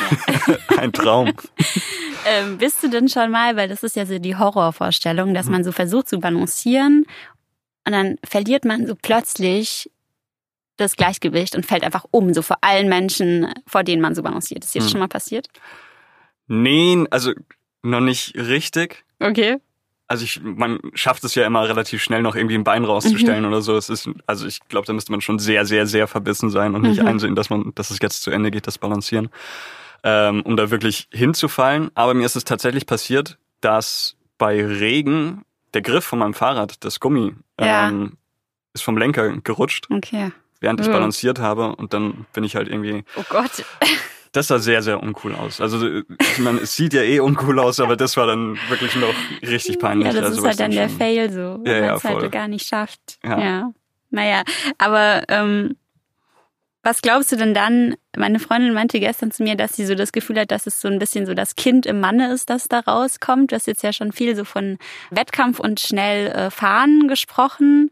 ein 0.78 0.92
Traum. 0.92 1.32
Ähm, 2.24 2.56
bist 2.58 2.80
du 2.84 2.88
denn 2.88 3.08
schon 3.08 3.32
mal, 3.32 3.56
weil 3.56 3.68
das 3.68 3.82
ist 3.82 3.96
ja 3.96 4.06
so 4.06 4.16
die 4.20 4.36
Horrorvorstellung, 4.36 5.30
Mhm. 5.30 5.34
dass 5.34 5.46
man 5.48 5.64
so 5.64 5.72
versucht 5.72 6.08
zu 6.08 6.20
balancieren 6.20 7.04
und 7.84 7.90
dann 7.92 8.14
verliert 8.22 8.64
man 8.64 8.86
so 8.86 8.94
plötzlich 8.94 9.90
das 10.76 10.94
Gleichgewicht 10.94 11.56
und 11.56 11.66
fällt 11.66 11.82
einfach 11.82 12.04
um, 12.12 12.32
so 12.32 12.40
vor 12.42 12.58
allen 12.60 12.88
Menschen, 12.88 13.52
vor 13.66 13.82
denen 13.82 14.00
man 14.00 14.14
so 14.14 14.22
balanciert. 14.22 14.62
Ist 14.64 14.72
dir 14.72 14.78
das 14.78 14.86
Hm. 14.86 14.90
schon 14.92 15.00
mal 15.00 15.08
passiert? 15.08 15.48
Nee, 16.46 17.04
also 17.10 17.32
noch 17.82 18.00
nicht 18.00 18.36
richtig. 18.36 19.04
Okay. 19.18 19.56
Also 20.12 20.24
ich, 20.24 20.42
man 20.42 20.78
schafft 20.92 21.24
es 21.24 21.34
ja 21.34 21.46
immer 21.46 21.66
relativ 21.66 22.02
schnell 22.02 22.20
noch 22.20 22.34
irgendwie 22.36 22.54
ein 22.56 22.64
Bein 22.64 22.84
rauszustellen 22.84 23.46
oder 23.46 23.62
so. 23.62 23.78
Es 23.78 23.88
ist, 23.88 24.10
also 24.26 24.46
ich 24.46 24.60
glaube, 24.68 24.86
da 24.86 24.92
müsste 24.92 25.10
man 25.10 25.22
schon 25.22 25.38
sehr, 25.38 25.64
sehr, 25.64 25.86
sehr 25.86 26.06
verbissen 26.06 26.50
sein 26.50 26.74
und 26.74 26.82
nicht 26.82 27.00
Mhm. 27.00 27.06
einsehen, 27.08 27.34
dass 27.34 27.48
man, 27.48 27.72
dass 27.76 27.90
es 27.90 27.98
jetzt 28.02 28.20
zu 28.20 28.30
Ende 28.30 28.50
geht, 28.50 28.66
das 28.66 28.76
Balancieren, 28.76 29.30
ähm, 30.04 30.42
um 30.42 30.54
da 30.58 30.70
wirklich 30.70 31.08
hinzufallen. 31.12 31.90
Aber 31.94 32.12
mir 32.12 32.26
ist 32.26 32.36
es 32.36 32.44
tatsächlich 32.44 32.84
passiert, 32.84 33.38
dass 33.62 34.16
bei 34.36 34.62
Regen 34.62 35.46
der 35.72 35.80
Griff 35.80 36.04
von 36.04 36.18
meinem 36.18 36.34
Fahrrad, 36.34 36.84
das 36.84 37.00
Gummi, 37.00 37.32
Ja. 37.58 37.88
ähm, 37.88 38.18
ist 38.74 38.82
vom 38.84 38.98
Lenker 38.98 39.34
gerutscht, 39.38 39.86
Okay. 39.90 40.30
während 40.60 40.78
ich 40.80 40.88
Mhm. 40.88 40.92
balanciert 40.92 41.38
habe 41.38 41.74
und 41.76 41.94
dann 41.94 42.26
bin 42.34 42.44
ich 42.44 42.54
halt 42.54 42.68
irgendwie 42.68 43.02
Oh 43.16 43.24
Gott. 43.30 43.64
Das 44.32 44.48
sah 44.48 44.58
sehr, 44.58 44.82
sehr 44.82 45.02
uncool 45.02 45.34
aus. 45.34 45.60
Also 45.60 45.86
ich 45.96 46.38
meine, 46.38 46.60
es 46.60 46.74
sieht 46.74 46.94
ja 46.94 47.02
eh 47.02 47.20
uncool 47.20 47.58
aus, 47.58 47.80
aber 47.80 47.96
das 47.96 48.16
war 48.16 48.26
dann 48.26 48.56
wirklich 48.68 48.96
noch 48.96 49.14
richtig 49.42 49.78
peinlich. 49.78 50.06
Ja, 50.06 50.14
das 50.14 50.24
also, 50.24 50.40
ist 50.40 50.46
halt 50.48 50.60
dann 50.60 50.70
der 50.70 50.88
schon- 50.88 50.98
Fail 50.98 51.30
so, 51.30 51.60
wenn 51.62 51.72
Ja, 51.72 51.78
ja, 51.78 51.86
man 51.88 51.96
es 51.96 52.04
halt 52.04 52.32
gar 52.32 52.48
nicht 52.48 52.66
schafft. 52.66 53.18
Ja. 53.22 53.38
ja. 53.40 53.72
Naja, 54.10 54.42
aber 54.78 55.22
ähm, 55.28 55.76
was 56.82 57.00
glaubst 57.00 57.30
du 57.30 57.36
denn 57.36 57.54
dann? 57.54 57.94
Meine 58.16 58.40
Freundin 58.40 58.72
meinte 58.74 58.98
gestern 59.00 59.30
zu 59.30 59.42
mir, 59.42 59.54
dass 59.54 59.74
sie 59.76 59.86
so 59.86 59.94
das 59.94 60.12
Gefühl 60.12 60.40
hat, 60.40 60.50
dass 60.50 60.66
es 60.66 60.80
so 60.80 60.88
ein 60.88 60.98
bisschen 60.98 61.26
so 61.26 61.34
das 61.34 61.54
Kind 61.54 61.86
im 61.86 62.00
Manne 62.00 62.32
ist, 62.32 62.50
das 62.50 62.68
da 62.68 62.80
rauskommt. 62.80 63.52
Du 63.52 63.54
hast 63.56 63.66
jetzt 63.66 63.82
ja 63.82 63.92
schon 63.92 64.12
viel 64.12 64.34
so 64.34 64.44
von 64.44 64.78
Wettkampf 65.10 65.60
und 65.60 65.78
schnell 65.78 66.28
äh, 66.28 66.50
fahren 66.50 67.06
gesprochen. 67.06 67.90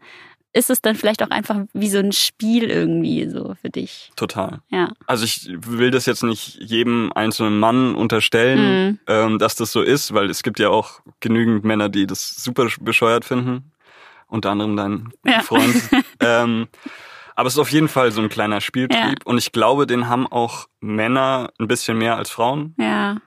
Ist 0.52 0.68
es 0.70 0.82
dann 0.82 0.96
vielleicht 0.96 1.22
auch 1.22 1.30
einfach 1.30 1.56
wie 1.72 1.88
so 1.88 1.98
ein 1.98 2.10
Spiel 2.12 2.64
irgendwie 2.70 3.28
so 3.28 3.54
für 3.62 3.70
dich? 3.70 4.10
Total. 4.16 4.60
Ja. 4.68 4.92
Also 5.06 5.24
ich 5.24 5.48
will 5.66 5.90
das 5.92 6.06
jetzt 6.06 6.24
nicht 6.24 6.56
jedem 6.60 7.12
einzelnen 7.14 7.58
Mann 7.60 7.94
unterstellen, 7.94 8.88
Mhm. 8.90 8.98
ähm, 9.06 9.38
dass 9.38 9.54
das 9.54 9.70
so 9.70 9.80
ist, 9.82 10.12
weil 10.12 10.28
es 10.28 10.42
gibt 10.42 10.58
ja 10.58 10.68
auch 10.70 11.00
genügend 11.20 11.64
Männer, 11.64 11.88
die 11.88 12.06
das 12.06 12.30
super 12.42 12.66
bescheuert 12.80 13.24
finden 13.24 13.70
unter 14.26 14.50
anderem 14.50 14.76
dein 14.76 15.12
Ja. 15.24 15.40
Freund. 15.40 15.74
ähm, 16.20 16.68
aber 17.36 17.46
es 17.48 17.54
ist 17.54 17.58
auf 17.58 17.70
jeden 17.72 17.88
Fall 17.88 18.12
so 18.12 18.20
ein 18.20 18.28
kleiner 18.28 18.60
Spieltrieb 18.60 18.98
Ja. 19.20 19.24
und 19.24 19.38
ich 19.38 19.50
glaube, 19.52 19.86
den 19.86 20.08
haben 20.08 20.26
auch 20.26 20.66
Männer 20.80 21.52
ein 21.58 21.66
bisschen 21.68 21.96
mehr 21.98 22.16
als 22.16 22.30
Frauen. 22.30 22.74
Ja. 22.78 23.18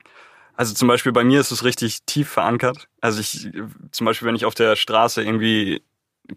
Also 0.56 0.74
zum 0.76 0.88
Beispiel 0.88 1.12
bei 1.12 1.24
mir 1.24 1.40
ist 1.40 1.52
es 1.52 1.64
richtig 1.64 2.04
tief 2.06 2.30
verankert. 2.30 2.88
Also 3.02 3.20
ich, 3.22 3.50
zum 3.92 4.06
Beispiel, 4.06 4.28
wenn 4.28 4.36
ich 4.36 4.46
auf 4.46 4.56
der 4.56 4.76
Straße 4.76 5.24
irgendwie 5.24 5.82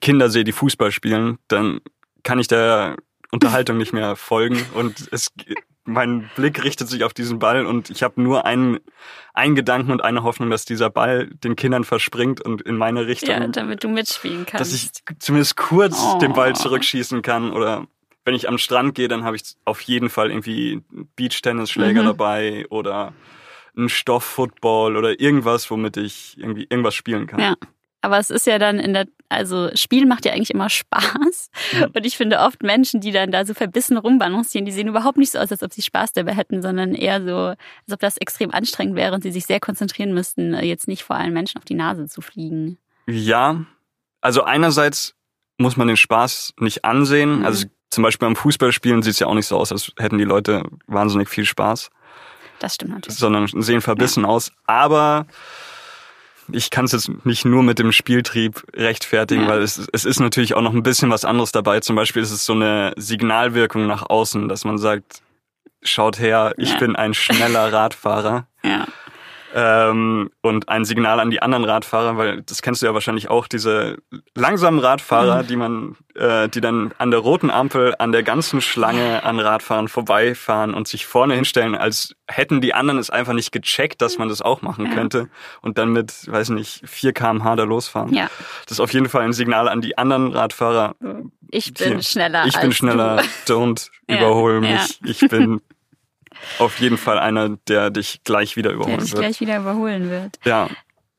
Kinder 0.01 0.31
sehe, 0.31 0.45
die 0.45 0.53
Fußball 0.53 0.91
spielen, 0.93 1.39
dann 1.49 1.81
kann 2.23 2.39
ich 2.39 2.49
der 2.49 2.97
Unterhaltung 3.31 3.77
nicht 3.77 3.93
mehr 3.93 4.17
folgen 4.17 4.61
und 4.75 5.09
es, 5.13 5.33
mein 5.85 6.29
Blick 6.35 6.65
richtet 6.65 6.89
sich 6.89 7.05
auf 7.05 7.15
diesen 7.15 7.39
Ball 7.39 7.67
und 7.67 7.91
ich 7.91 8.03
habe 8.03 8.21
nur 8.21 8.45
einen, 8.47 8.79
einen 9.35 9.55
Gedanken 9.55 9.93
und 9.93 10.03
eine 10.03 10.23
Hoffnung, 10.25 10.51
dass 10.51 10.65
dieser 10.65 10.91
Ball 10.91 11.29
den 11.29 11.55
Kindern 11.55 11.85
verspringt 11.85 12.41
und 12.41 12.63
in 12.63 12.77
meine 12.77 13.07
Richtung, 13.07 13.31
ja, 13.31 13.47
damit 13.47 13.85
du 13.85 13.89
mitspielen 13.89 14.47
kannst. 14.47 14.61
dass 14.61 14.73
ich 14.73 14.91
zumindest 15.21 15.57
kurz 15.57 15.97
Oh. 16.03 16.19
den 16.19 16.33
Ball 16.33 16.57
zurückschießen 16.57 17.23
kann 17.23 17.53
oder 17.53 17.87
wenn 18.25 18.35
ich 18.35 18.49
am 18.49 18.59
Strand 18.59 18.97
gehe, 18.97 19.07
dann 19.07 19.23
habe 19.23 19.37
ich 19.37 19.55
auf 19.65 19.81
jeden 19.83 20.11
Fall 20.11 20.31
irgendwie 20.31 20.83
Beachtennisschläger 21.15 22.03
Mhm. 22.03 22.07
dabei 22.07 22.67
oder 22.71 23.13
einen 23.77 23.89
Stofffootball 23.89 24.97
oder 24.97 25.21
irgendwas, 25.21 25.71
womit 25.71 25.97
ich 25.97 26.37
irgendwie 26.39 26.67
irgendwas 26.69 26.95
spielen 26.97 27.27
kann. 27.29 27.39
Ja. 27.41 27.55
Aber 28.07 28.19
es 28.21 28.31
ist 28.31 28.47
ja 28.47 28.61
dann 28.61 28.79
in 28.79 28.95
der, 28.95 29.07
also 29.29 29.69
Spiel 29.75 30.07
macht 30.07 30.25
ja 30.25 30.33
eigentlich 30.33 30.53
immer 30.53 30.69
Spaß. 30.71 31.51
Und 31.93 32.07
ich 32.07 32.17
finde 32.17 32.39
oft 32.39 32.63
Menschen, 32.63 33.01
die 33.01 33.11
dann 33.11 33.33
da 33.33 33.45
so 33.45 33.53
verbissen 33.53 33.97
rumbalancieren, 33.97 34.65
die 34.65 34.71
sehen 34.71 34.87
überhaupt 34.87 35.19
nicht 35.19 35.33
so 35.33 35.41
aus, 35.41 35.51
als 35.51 35.65
ob 35.65 35.73
sie 35.73 35.83
Spaß 35.83 36.13
dabei 36.13 36.33
hätten, 36.33 36.63
sondern 36.63 36.95
eher 36.95 37.21
so, 37.21 37.37
als 37.37 37.93
ob 37.93 37.99
das 37.99 38.17
extrem 38.19 38.53
anstrengend 38.53 38.95
wäre 38.95 39.13
und 39.13 39.23
sie 39.25 39.33
sich 39.33 39.45
sehr 39.45 39.59
konzentrieren 39.59 40.15
müssten, 40.15 40.55
jetzt 40.55 40.87
nicht 40.87 41.03
vor 41.03 41.17
allen 41.17 41.33
Menschen 41.33 41.59
auf 41.59 41.65
die 41.65 41.75
Nase 41.75 42.07
zu 42.07 42.21
fliegen. 42.21 42.79
Ja, 43.09 43.65
also 44.21 44.45
einerseits 44.45 45.17
muss 45.59 45.77
man 45.77 45.89
den 45.89 45.97
Spaß 45.97 46.55
nicht 46.61 46.85
ansehen. 46.85 47.41
Mhm. 47.41 47.45
Also 47.45 47.67
zum 47.91 48.05
Beispiel 48.05 48.29
beim 48.29 48.37
Fußballspielen 48.37 49.03
sieht 49.03 49.15
es 49.15 49.19
ja 49.19 49.27
auch 49.27 49.35
nicht 49.35 49.47
so 49.49 49.57
aus, 49.57 49.73
als 49.73 49.91
hätten 49.99 50.19
die 50.19 50.25
Leute 50.25 50.63
wahnsinnig 50.87 51.29
viel 51.29 51.45
Spaß, 51.45 51.91
Das 52.61 52.77
stimmt 52.77 52.93
natürlich. 52.93 53.19
sondern 53.19 53.49
sehen 53.49 53.81
verbissen 53.81 54.25
aus. 54.25 54.53
Aber 54.65 55.27
ich 56.53 56.71
kann 56.71 56.85
es 56.87 56.93
jetzt 56.93 57.11
nicht 57.25 57.45
nur 57.45 57.63
mit 57.63 57.79
dem 57.79 57.93
Spieltrieb 57.93 58.63
rechtfertigen, 58.75 59.43
Ja. 59.45 59.49
weil 59.49 59.63
es, 59.63 59.87
es 59.93 60.05
ist 60.05 60.21
natürlich 60.21 60.55
auch 60.55 60.63
noch 60.63 60.73
ein 60.75 60.83
bisschen 60.83 61.11
was 61.11 61.25
anderes 61.25 61.53
dabei. 61.53 61.81
Zum 61.81 61.97
Beispiel 61.97 62.23
ist 62.23 62.31
es 62.31 62.45
so 62.45 62.53
eine 62.53 62.93
Signalwirkung 62.97 63.87
nach 63.87 64.09
außen, 64.09 64.49
dass 64.49 64.65
man 64.65 64.79
sagt, 64.79 65.23
schaut 65.83 66.19
her, 66.19 66.55
ich 66.57 66.73
Ja. 66.73 66.79
bin 66.79 66.97
ein 66.97 67.15
schneller 67.15 67.73
Radfahrer. 67.73 68.47
Ja. 68.65 68.87
Ähm, 69.59 70.31
und 70.43 70.69
ein 70.69 70.85
Signal 70.85 71.19
an 71.19 71.31
die 71.31 71.41
anderen 71.41 71.65
Radfahrer, 71.65 72.19
weil 72.19 72.43
das 72.43 72.61
kennst 72.61 72.83
du 72.83 72.87
ja 72.87 72.93
wahrscheinlich 72.93 73.31
auch, 73.31 73.49
diese 73.49 73.97
langsamen 74.35 74.79
Radfahrer, 74.81 75.43
Mhm. 75.43 75.47
die 75.47 75.57
man, 75.57 75.97
äh, 76.15 76.49
die 76.51 76.61
dann 76.61 76.93
an 76.99 77.11
der 77.11 77.21
roten 77.21 77.51
Ampel 77.51 77.95
an 77.99 78.13
der 78.13 78.23
ganzen 78.23 78.61
Schlange 78.61 79.23
an 79.25 79.41
Radfahrern 79.41 79.89
vorbeifahren 79.89 80.75
und 80.75 80.87
sich 80.87 81.07
vorne 81.07 81.35
hinstellen, 81.35 81.75
als 81.75 82.15
hätten 82.29 82.61
die 82.61 82.75
anderen 82.75 82.99
es 82.99 83.09
einfach 83.09 83.33
nicht 83.33 83.51
gecheckt, 83.51 84.03
dass 84.03 84.19
man 84.19 84.29
das 84.29 84.43
auch 84.43 84.61
machen 84.61 84.87
Ja. 84.87 84.93
könnte 84.93 85.29
und 85.63 85.79
dann 85.79 85.89
mit, 85.91 86.31
weiß 86.31 86.51
nicht, 86.51 86.83
4 86.87 87.15
kmh 87.15 87.57
da 87.57 87.65
losfahren. 87.65 88.13
Ja. 88.13 88.29
Das 88.65 88.73
ist 88.73 88.81
auf 88.81 88.93
jeden 88.93 89.09
Fall 89.09 89.23
ein 89.23 89.33
Signal 89.33 89.69
an 89.71 89.81
die 89.81 89.97
anderen 89.97 90.33
Radfahrer. 90.33 90.97
Ich 91.51 91.73
bin 91.73 91.93
Hier, 91.95 92.03
schneller. 92.03 92.45
Ich 92.47 92.59
bin 92.61 92.73
schneller, 92.73 93.23
Du. 93.47 93.55
don't 93.55 93.89
Ja, 94.09 94.19
überhol 94.19 94.63
ja. 94.65 94.73
mich. 94.83 95.01
Ich 95.05 95.29
bin 95.29 95.61
auf 96.59 96.79
jeden 96.81 96.99
Fall 96.99 97.19
einer, 97.19 97.57
der 97.69 97.91
dich 97.91 98.21
gleich 98.25 98.57
wieder 98.57 98.71
Der 98.71 98.77
überholen 98.77 99.01
dich 99.01 99.13
wird. 99.13 99.23
gleich 99.23 99.41
wieder 99.41 99.57
überholen 99.59 100.11
wird. 100.11 100.39
Ja, 100.45 100.69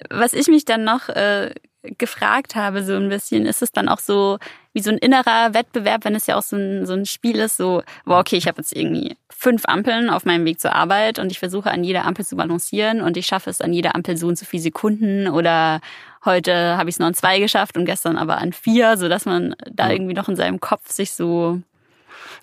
Was 0.09 0.33
ich 0.33 0.47
mich 0.47 0.65
dann 0.65 0.83
noch 0.83 1.09
äh, 1.09 1.53
gefragt 1.97 2.55
habe, 2.55 2.83
so 2.83 2.95
ein 2.95 3.09
bisschen, 3.09 3.45
ist 3.45 3.61
es 3.61 3.71
dann 3.71 3.87
auch 3.89 3.99
so 3.99 4.37
wie 4.73 4.81
so 4.81 4.91
ein 4.91 4.97
innerer 4.97 5.53
Wettbewerb, 5.53 6.05
wenn 6.05 6.13
es 6.15 6.27
ja 6.27 6.35
auch 6.35 6.43
so 6.43 6.55
ein, 6.55 6.85
so 6.85 6.93
ein 6.93 7.05
Spiel 7.05 7.37
ist, 7.37 7.57
so, 7.57 7.81
wow, 8.05 8.19
okay, 8.19 8.35
ich 8.35 8.47
habe 8.47 8.59
jetzt 8.59 8.75
irgendwie 8.75 9.15
fünf 9.29 9.63
Ampeln 9.65 10.09
auf 10.09 10.25
meinem 10.25 10.45
Weg 10.45 10.59
zur 10.59 10.73
Arbeit 10.75 11.17
und 11.17 11.31
ich 11.31 11.39
versuche 11.39 11.71
an 11.71 11.83
jeder 11.83 12.05
Ampel 12.05 12.25
zu 12.25 12.35
balancieren 12.35 13.01
und 13.01 13.17
ich 13.17 13.25
schaffe 13.25 13.49
es 13.49 13.61
an 13.61 13.73
jeder 13.73 13.95
Ampel 13.95 14.17
so 14.17 14.27
und 14.27 14.37
so 14.37 14.45
viele 14.45 14.61
Sekunden 14.63 15.27
oder 15.27 15.79
heute 16.25 16.77
habe 16.77 16.89
ich 16.89 16.95
es 16.95 16.99
nur 16.99 17.07
an 17.07 17.13
zwei 17.13 17.39
geschafft 17.39 17.77
und 17.77 17.85
gestern 17.85 18.17
aber 18.17 18.37
an 18.37 18.53
vier, 18.53 18.97
so 18.97 19.07
dass 19.09 19.25
man 19.25 19.55
da 19.71 19.89
irgendwie 19.89 20.13
noch 20.13 20.27
in 20.29 20.35
seinem 20.35 20.59
Kopf 20.59 20.91
sich 20.91 21.11
so 21.13 21.59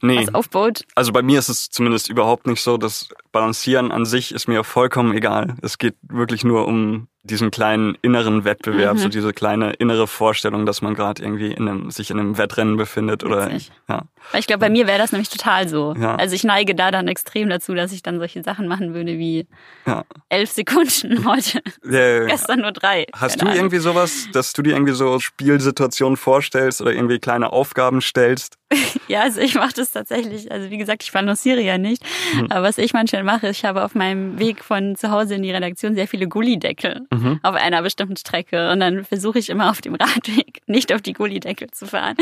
nee. 0.02 0.19
was 0.19 0.35
aufbaut. 0.35 0.85
Also 0.95 1.12
bei 1.12 1.23
mir 1.23 1.38
ist 1.38 1.49
es 1.49 1.71
zumindest 1.71 2.09
überhaupt 2.09 2.47
nicht 2.47 2.62
so. 2.62 2.76
Das 2.76 3.09
Balancieren 3.33 3.93
an 3.93 4.04
sich 4.04 4.33
ist 4.33 4.49
mir 4.49 4.64
vollkommen 4.64 5.16
egal. 5.16 5.54
Es 5.62 5.78
geht 5.78 5.97
wirklich 6.02 6.45
nur 6.45 6.66
um 6.66 7.09
diesen 7.25 7.50
kleinen 7.50 7.97
inneren 8.02 8.45
Wettbewerb, 8.45 8.95
Mhm. 8.95 8.99
so 8.99 9.09
diese 9.09 9.33
kleine 9.33 9.73
innere 9.73 10.07
Vorstellung, 10.07 10.66
dass 10.66 10.83
man 10.83 10.95
gerade 10.95 11.23
irgendwie 11.23 11.52
in 11.52 11.69
einem, 11.69 11.90
sich 11.90 12.11
in 12.11 12.21
einem 12.21 12.37
Wettrennen 12.38 12.76
befindet 12.76 13.25
oder 13.25 13.47
Witzig. 13.50 13.73
ja. 13.88 14.02
Weil 14.33 14.40
ich 14.40 14.47
glaube, 14.47 14.61
bei 14.61 14.71
mir 14.71 14.87
wäre 14.87 14.99
das 14.99 15.12
nämlich 15.12 15.28
total 15.28 15.69
so. 15.69 15.95
Ja. 15.99 16.16
Also 16.16 16.35
ich 16.35 16.45
neige 16.45 16.75
da 16.75 16.90
dann 16.90 17.09
extrem 17.09 17.49
dazu, 17.50 17.75
dass 17.75 17.93
ich 17.93 18.02
dann 18.02 18.19
solche 18.19 18.43
Sachen 18.43 18.69
machen 18.69 18.95
würde 18.95 19.19
wie 19.19 19.47
Ja. 19.87 20.04
elf 20.31 20.50
Sekunden 20.50 21.25
heute. 21.28 21.59
Äh, 21.85 22.26
Gestern 22.26 22.61
nur 22.61 22.73
drei. 22.73 23.07
Hast 23.14 23.33
Keine 23.38 23.40
du 23.40 23.47
Ahnung. 23.47 23.57
irgendwie 23.57 23.78
sowas, 23.78 24.28
dass 24.33 24.52
du 24.54 24.62
dir 24.62 24.73
irgendwie 24.75 24.93
so 24.95 25.19
Spielsituationen 25.19 26.16
vorstellst 26.16 26.81
oder 26.81 26.93
irgendwie 26.93 27.19
kleine 27.19 27.52
Aufgaben 27.52 28.00
stellst? 28.00 28.57
Ja, 29.07 29.21
also 29.21 29.40
ich 29.40 29.54
mache 29.54 29.75
das 29.76 29.93
tatsächlich. 29.93 30.50
Also 30.50 30.71
wie 30.71 30.78
gesagt, 30.78 31.02
ich 31.02 31.12
balanciere 31.12 31.61
ja 31.61 31.76
nicht. 31.76 32.02
Mhm. 32.35 32.47
Aber 32.50 32.62
was 32.66 32.78
ich 32.78 32.95
manchmal 32.95 33.23
mache, 33.23 33.49
ich 33.50 33.64
habe 33.64 33.85
auf 33.85 33.95
meinem 33.95 34.38
Weg 34.38 34.64
von 34.64 34.97
zu 34.97 35.11
Hause 35.11 35.35
in 35.35 35.43
die 35.43 35.50
Redaktion 35.52 35.95
sehr 35.95 36.09
viele 36.09 36.26
Gullideckel 36.26 37.02
Mhm. 37.14 37.40
auf 37.42 37.54
einer 37.54 37.83
bestimmten 37.83 38.16
Strecke. 38.16 38.71
Und 38.73 38.80
dann 38.80 39.04
versuche 39.04 39.38
ich 39.38 39.49
immer 39.50 39.71
auf 39.71 39.80
dem 39.80 39.94
Radweg 39.94 40.61
nicht 40.66 40.92
auf 40.92 41.02
die 41.02 41.12
Gullideckel 41.12 41.71
zu 41.71 41.87
fahren, 41.87 42.16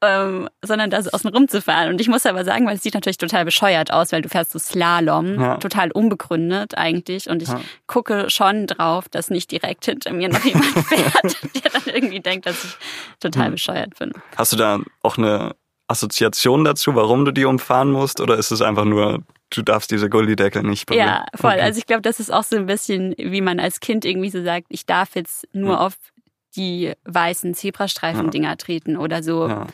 ähm, 0.00 0.48
sondern 0.62 0.90
da 0.90 1.02
so 1.02 1.10
außen 1.10 1.30
rum 1.30 1.48
zu 1.48 1.60
fahren. 1.62 1.88
Und 1.90 2.00
ich 2.00 2.08
muss 2.08 2.26
aber 2.26 2.44
sagen, 2.44 2.66
weil 2.66 2.76
es 2.76 2.82
sieht 2.82 2.94
natürlich 2.94 3.18
total 3.18 3.44
bescheuert 3.44 3.92
aus, 3.92 4.12
weil 4.12 4.22
du 4.22 4.28
fährst 4.28 4.52
so 4.52 4.58
Slalom, 4.58 5.40
Ja. 5.40 5.56
total 5.58 5.90
unbegründet 5.92 6.76
eigentlich. 6.76 7.28
Und 7.28 7.42
ich 7.42 7.48
Ja. 7.48 7.60
gucke 7.86 8.30
schon 8.30 8.66
drauf, 8.66 9.08
dass 9.08 9.30
nicht 9.30 9.50
direkt 9.50 9.84
hinter 9.84 10.12
mir 10.12 10.28
noch 10.28 10.44
jemand 10.44 10.64
fährt, 10.88 11.36
der 11.54 11.70
dann 11.72 11.94
irgendwie 11.94 12.20
denkt, 12.20 12.46
dass 12.46 12.64
ich 12.64 12.76
total 13.20 13.48
Mhm. 13.48 13.52
bescheuert 13.52 13.98
bin. 13.98 14.12
Hast 14.36 14.52
du 14.52 14.56
da 14.56 14.80
auch 15.02 15.18
eine 15.18 15.54
Assoziation 15.92 16.64
dazu, 16.64 16.94
warum 16.94 17.24
du 17.24 17.32
die 17.32 17.44
umfahren 17.44 17.92
musst? 17.92 18.20
Oder 18.20 18.36
ist 18.36 18.50
es 18.50 18.60
einfach 18.60 18.84
nur, 18.84 19.22
du 19.50 19.62
darfst 19.62 19.90
diese 19.90 20.10
Gullideckel 20.10 20.62
nicht 20.62 20.86
berühren? 20.86 21.06
Ja, 21.06 21.26
voll. 21.34 21.52
Okay. 21.52 21.60
Also 21.62 21.78
ich 21.78 21.86
glaube, 21.86 22.02
das 22.02 22.18
ist 22.20 22.32
auch 22.32 22.42
so 22.42 22.56
ein 22.56 22.66
bisschen, 22.66 23.14
wie 23.16 23.40
man 23.40 23.60
als 23.60 23.80
Kind 23.80 24.04
irgendwie 24.04 24.30
so 24.30 24.42
sagt, 24.42 24.66
ich 24.70 24.84
darf 24.86 25.14
jetzt 25.14 25.46
nur 25.52 25.74
Ja. 25.74 25.78
auf 25.86 25.94
die 26.56 26.92
weißen 27.04 27.54
Zebrastreifen-Dinger 27.54 28.56
treten 28.58 28.96
oder 28.96 29.22
so 29.22 29.48
ja. 29.48 29.66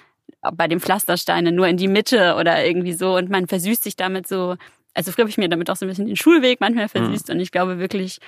bei 0.53 0.69
den 0.69 0.79
Pflastersteinen 0.81 1.55
nur 1.55 1.67
in 1.67 1.77
die 1.77 1.89
Mitte 1.89 2.37
oder 2.39 2.65
irgendwie 2.65 2.93
so 2.93 3.17
und 3.17 3.31
man 3.31 3.49
versüßt 3.49 3.83
sich 3.83 3.97
damit 3.97 4.29
so. 4.29 4.57
Also 4.95 5.13
früher 5.13 5.25
habe 5.25 5.31
ich 5.31 5.39
mir 5.39 5.49
damit 5.49 5.71
auch 5.71 5.77
so 5.77 5.87
ein 5.87 5.89
bisschen 5.89 6.07
den 6.07 6.17
Schulweg 6.17 6.61
manchmal 6.61 6.89
versüßt 6.89 7.31
und 7.31 7.41
ich 7.41 7.51
glaube 7.51 7.79
wirklich, 7.79 8.19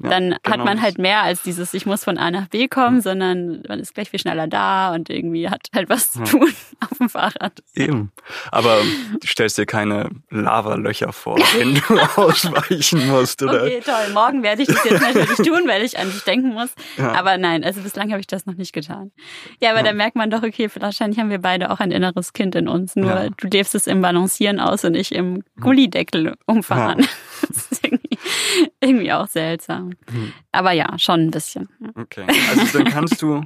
Ja, 0.00 0.10
dann 0.10 0.34
hat 0.34 0.42
genau 0.44 0.64
man 0.64 0.76
das. 0.76 0.84
halt 0.84 0.98
mehr 0.98 1.22
als 1.22 1.42
dieses, 1.42 1.74
ich 1.74 1.84
muss 1.84 2.04
von 2.04 2.18
A 2.18 2.30
nach 2.30 2.46
B 2.48 2.68
kommen, 2.68 3.00
sondern 3.00 3.62
man 3.68 3.80
ist 3.80 3.94
gleich 3.94 4.10
viel 4.10 4.20
schneller 4.20 4.46
da 4.46 4.94
und 4.94 5.10
irgendwie 5.10 5.48
hat 5.48 5.66
halt 5.74 5.88
was 5.88 6.12
zu 6.12 6.20
Ja. 6.20 6.24
tun 6.26 6.52
auf 6.90 6.98
dem 6.98 7.08
Fahrrad. 7.08 7.62
Eben. 7.74 8.12
Aber 8.52 8.78
du 9.20 9.26
stellst 9.26 9.58
dir 9.58 9.66
keine 9.66 10.08
Lavalöcher 10.30 11.12
vor, 11.12 11.36
wenn 11.56 11.74
du 11.74 11.98
ausweichen 12.16 13.08
musst, 13.08 13.42
oder? 13.42 13.62
Okay, 13.64 13.80
toll. 13.84 14.12
Morgen 14.14 14.42
werde 14.44 14.62
ich 14.62 14.68
das 14.68 14.84
jetzt 14.84 15.02
natürlich 15.02 15.36
tun, 15.38 15.62
weil 15.66 15.82
ich 15.82 15.98
an 15.98 16.10
dich 16.10 16.22
denken 16.22 16.50
muss. 16.50 16.70
Ja. 16.96 17.12
Aber 17.14 17.36
nein, 17.38 17.64
also 17.64 17.80
bislang 17.80 18.10
habe 18.10 18.20
ich 18.20 18.26
das 18.28 18.46
noch 18.46 18.54
nicht 18.54 18.72
getan. 18.72 19.10
Ja, 19.60 19.70
aber 19.70 19.78
Ja. 19.80 19.86
da 19.86 19.92
merkt 19.94 20.14
man 20.16 20.30
doch, 20.30 20.42
okay, 20.44 20.68
wahrscheinlich 20.78 21.18
haben 21.18 21.30
wir 21.30 21.38
beide 21.40 21.70
auch 21.70 21.80
ein 21.80 21.90
inneres 21.90 22.32
Kind 22.32 22.54
in 22.54 22.68
uns. 22.68 22.94
Nur 22.94 23.10
Ja. 23.10 23.28
du 23.30 23.48
lebst 23.48 23.74
es 23.74 23.86
im 23.88 24.00
Balancieren 24.00 24.60
aus 24.60 24.84
und 24.84 24.94
ich 24.94 25.12
im 25.12 25.42
Gullideckel 25.60 26.34
umfahren. 26.46 27.06
Das 27.48 27.68
ist 27.70 27.84
irgendwie, 27.84 28.18
irgendwie 28.80 29.12
auch 29.12 29.28
seltsam. 29.28 29.87
Hm. 30.10 30.32
Aber 30.52 30.72
ja, 30.72 30.98
schon 30.98 31.20
ein 31.20 31.30
bisschen. 31.30 31.68
Okay. 31.94 32.24
Also 32.50 32.78
dann 32.78 32.86
kannst 32.86 33.20
du 33.22 33.42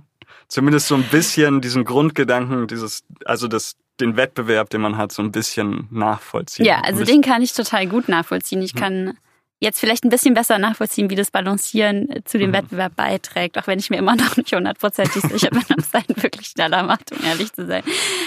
zumindest 0.48 0.88
so 0.88 0.94
ein 0.94 1.04
bisschen 1.04 1.60
diesen 1.60 1.84
Grundgedanken, 1.84 2.66
dieses, 2.66 3.04
also 3.24 3.48
das, 3.48 3.76
den 4.00 4.16
Wettbewerb, 4.16 4.70
den 4.70 4.80
man 4.80 4.96
hat, 4.96 5.12
so 5.12 5.22
ein 5.22 5.32
bisschen 5.32 5.88
nachvollziehen. 5.90 6.66
Ja, 6.66 6.80
also 6.80 7.04
den 7.04 7.22
kann 7.22 7.42
ich 7.42 7.52
total 7.52 7.86
gut 7.86 8.08
nachvollziehen. 8.08 8.62
Ich 8.62 8.74
kann 8.74 9.16
jetzt 9.62 9.78
vielleicht 9.80 10.04
ein 10.04 10.08
bisschen 10.10 10.34
besser 10.34 10.58
nachvollziehen, 10.58 11.08
wie 11.08 11.14
das 11.14 11.30
Balancieren 11.30 12.10
äh, 12.10 12.24
zu 12.24 12.36
dem 12.38 12.50
Mhm. 12.50 12.54
Wettbewerb 12.54 12.96
beiträgt, 12.96 13.56
auch 13.58 13.66
wenn 13.66 13.78
ich 13.78 13.88
mir 13.90 13.96
immer 13.98 14.16
noch 14.16 14.36
nicht 14.36 14.52
hundertprozentig 14.54 15.22
sicher 15.22 15.50
bin, 15.50 15.62
ob 15.70 15.78
es 15.78 15.94
einen 15.94 16.22
wirklich 16.22 16.48
schneller 16.48 16.82
macht, 16.82 17.12
um 17.12 17.24
ehrlich 17.24 17.52
zu 17.52 17.66
sein. 17.66 17.82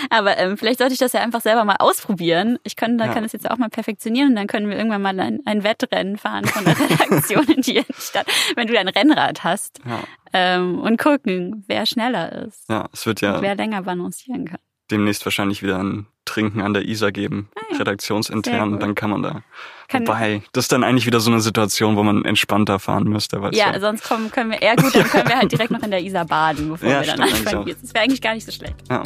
Aber 0.10 0.38
ähm, 0.38 0.58
vielleicht 0.58 0.80
sollte 0.80 0.94
ich 0.94 1.00
das 1.00 1.14
ja 1.14 1.22
einfach 1.22 1.42
selber 1.42 1.66
mal 1.66 1.76
ausprobieren. 1.78 2.58
Ich 2.64 2.76
kann, 2.76 2.98
da 2.98 3.06
Ja. 3.06 3.14
kann 3.14 3.24
das 3.24 3.34
jetzt 3.34 3.50
auch 3.52 3.58
mal 3.58 3.70
perfektionieren 3.70 4.30
und 4.30 4.36
dann 4.36 4.48
können 4.48 4.70
wir 4.70 4.78
irgendwann 4.78 5.02
mal 5.02 5.20
ein, 5.20 5.40
ein 5.46 5.64
Wettrennen 5.64 6.18
fahren 6.18 6.46
von 6.46 6.64
der 6.66 6.76
Redaktion 6.90 7.46
in 7.50 7.62
die 7.62 7.84
Stadt, 8.00 8.26
wenn 8.56 8.68
du 8.68 8.80
ein 8.80 8.88
Rennrad 8.88 9.44
hast 9.44 9.80
Ja, 9.86 10.00
ähm, 10.34 10.80
und 10.80 10.98
gucken, 11.00 11.64
wer 11.68 11.86
schneller 11.86 12.32
ist 12.48 12.70
ja, 12.70 12.88
es 12.94 13.06
wird 13.06 13.22
ja 13.22 13.42
wer 13.42 13.56
länger 13.56 13.82
balancieren 13.84 14.46
kann. 14.46 14.60
Demnächst 14.92 15.26
wahrscheinlich 15.26 15.64
wieder 15.64 15.78
ein 15.80 16.08
trinken 16.26 16.62
an 16.62 16.74
der 16.74 16.86
Isar 16.86 17.12
geben, 17.12 17.50
Ah 17.56 17.62
ja, 17.72 17.78
redaktionsintern. 17.78 18.80
Dann 18.80 18.96
kann 18.96 19.12
man 19.12 19.22
da. 19.22 19.42
Kann- 19.88 20.08
Wobei, 20.08 20.42
das 20.54 20.66
ist 20.66 20.72
dann 20.72 20.84
eigentlich 20.84 21.06
wieder 21.06 21.20
so 21.20 21.30
eine 21.30 21.40
Situation, 21.40 21.96
wo 21.96 22.02
man 22.04 22.26
entspannter 22.26 22.80
fahren 22.80 23.04
müsste. 23.04 23.40
Weißt 23.42 23.56
Ja, 23.56 23.72
du? 23.74 23.80
sonst 23.80 24.04
kommen, 24.04 24.32
können 24.32 24.50
wir, 24.50 24.60
eher 24.62 24.76
gut, 24.76 24.96
dann 24.96 25.04
können 25.04 25.28
wir 25.30 25.38
halt 25.38 25.52
direkt 25.52 25.70
noch 25.70 25.84
in 25.84 25.92
der 25.92 26.02
Isar 26.02 26.26
baden, 26.26 26.70
bevor 26.72 26.90
Ja, 26.90 27.02
wir 27.02 27.08
dann 27.08 27.22
anfangen. 27.22 27.76
Das 27.80 27.94
wäre 27.94 28.04
eigentlich 28.06 28.22
gar 28.22 28.34
nicht 28.34 28.46
so 28.46 28.52
schlecht. 28.52 28.76
Ja. 28.90 29.04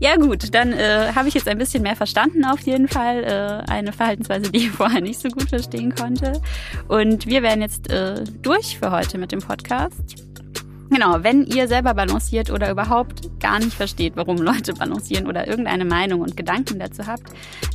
Ja 0.00 0.14
gut, 0.16 0.54
dann 0.54 0.72
äh, 0.72 1.12
habe 1.14 1.26
ich 1.28 1.34
jetzt 1.34 1.48
ein 1.48 1.58
bisschen 1.58 1.82
mehr 1.82 1.96
verstanden 1.96 2.44
auf 2.44 2.60
jeden 2.60 2.86
Fall. 2.88 3.24
Äh, 3.66 3.70
eine 3.70 3.92
Verhaltensweise, 3.92 4.50
die 4.50 4.58
ich 4.58 4.70
vorher 4.70 5.00
nicht 5.02 5.20
so 5.20 5.28
gut 5.28 5.48
verstehen 5.50 5.94
konnte. 5.94 6.40
Und 6.86 7.26
wir 7.26 7.42
werden 7.42 7.60
jetzt 7.62 7.90
äh, 7.90 8.22
durch 8.40 8.78
für 8.78 8.90
heute 8.90 9.18
mit 9.18 9.32
dem 9.32 9.40
Podcast. 9.40 10.24
Genau, 10.90 11.22
wenn 11.22 11.44
ihr 11.44 11.68
selber 11.68 11.92
balanciert 11.94 12.50
oder 12.50 12.70
überhaupt 12.70 13.40
gar 13.40 13.58
nicht 13.58 13.74
versteht, 13.74 14.14
warum 14.16 14.38
Leute 14.38 14.72
balancieren 14.72 15.26
oder 15.26 15.46
irgendeine 15.46 15.84
Meinung 15.84 16.20
und 16.20 16.36
Gedanken 16.36 16.78
dazu 16.78 17.06
habt, 17.06 17.24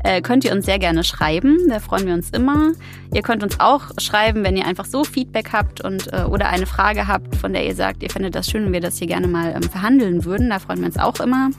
äh, 0.04 0.22
könnt 0.22 0.46
ihr 0.46 0.52
uns 0.52 0.66
sehr 0.66 0.80
gerne 0.80 1.04
schreiben. 1.04 1.58
Da 1.70 1.80
freuen 1.80 2.08
wir 2.08 2.14
uns 2.14 2.32
immer. 2.32 2.74
Ihr 3.14 3.22
könnt 3.22 3.44
uns 3.44 3.60
auch 3.60 3.92
schreiben, 4.00 4.44
wenn 4.44 4.58
ihr 4.58 4.66
einfach 4.66 4.86
so 4.86 5.04
Feedback 5.04 5.54
habt 5.54 5.82
und 5.82 6.12
äh, 6.12 6.24
oder 6.24 6.50
eine 6.50 6.66
Frage 6.66 7.08
habt, 7.08 7.36
von 7.36 7.54
der 7.54 7.66
ihr 7.66 7.76
sagt, 7.76 8.02
ihr 8.02 8.10
findet 8.10 8.34
das 8.36 8.50
schön 8.50 8.66
und 8.66 8.74
wir 8.74 8.82
das 8.82 8.98
hier 8.98 9.08
gerne 9.08 9.28
mal 9.28 9.54
ähm, 9.56 9.64
verhandeln 9.64 10.26
würden. 10.26 10.50
Da 10.50 10.60
freuen 10.60 10.80
wir 10.80 10.88
uns 10.88 10.98
auch 10.98 11.20
immer. 11.20 11.52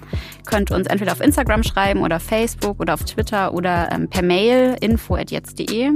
Könnt 0.47 0.71
uns 0.71 0.89
entweder 0.89 1.13
auf 1.13 1.21
Instagram 1.21 1.63
schreiben 1.63 2.03
oder 2.03 2.17
auf 2.17 2.23
Facebook 2.23 2.81
oder 2.81 2.95
auf 2.95 3.05
Twitter 3.05 3.55
oder 3.55 3.91
ähm, 3.93 4.09
per 4.09 4.23
Mail 4.23 4.77
info@jetzt.de. 4.81 5.91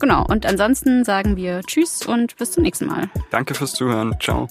Genau, 0.00 0.26
und 0.26 0.46
ansonsten 0.46 1.04
sagen 1.04 1.36
wir 1.36 1.60
Tschüss 1.60 2.04
und 2.04 2.36
bis 2.36 2.52
zum 2.52 2.64
nächsten 2.64 2.86
Mal. 2.86 3.08
Danke 3.30 3.54
fürs 3.54 3.74
Zuhören. 3.74 4.16
Ciao. 4.20 4.48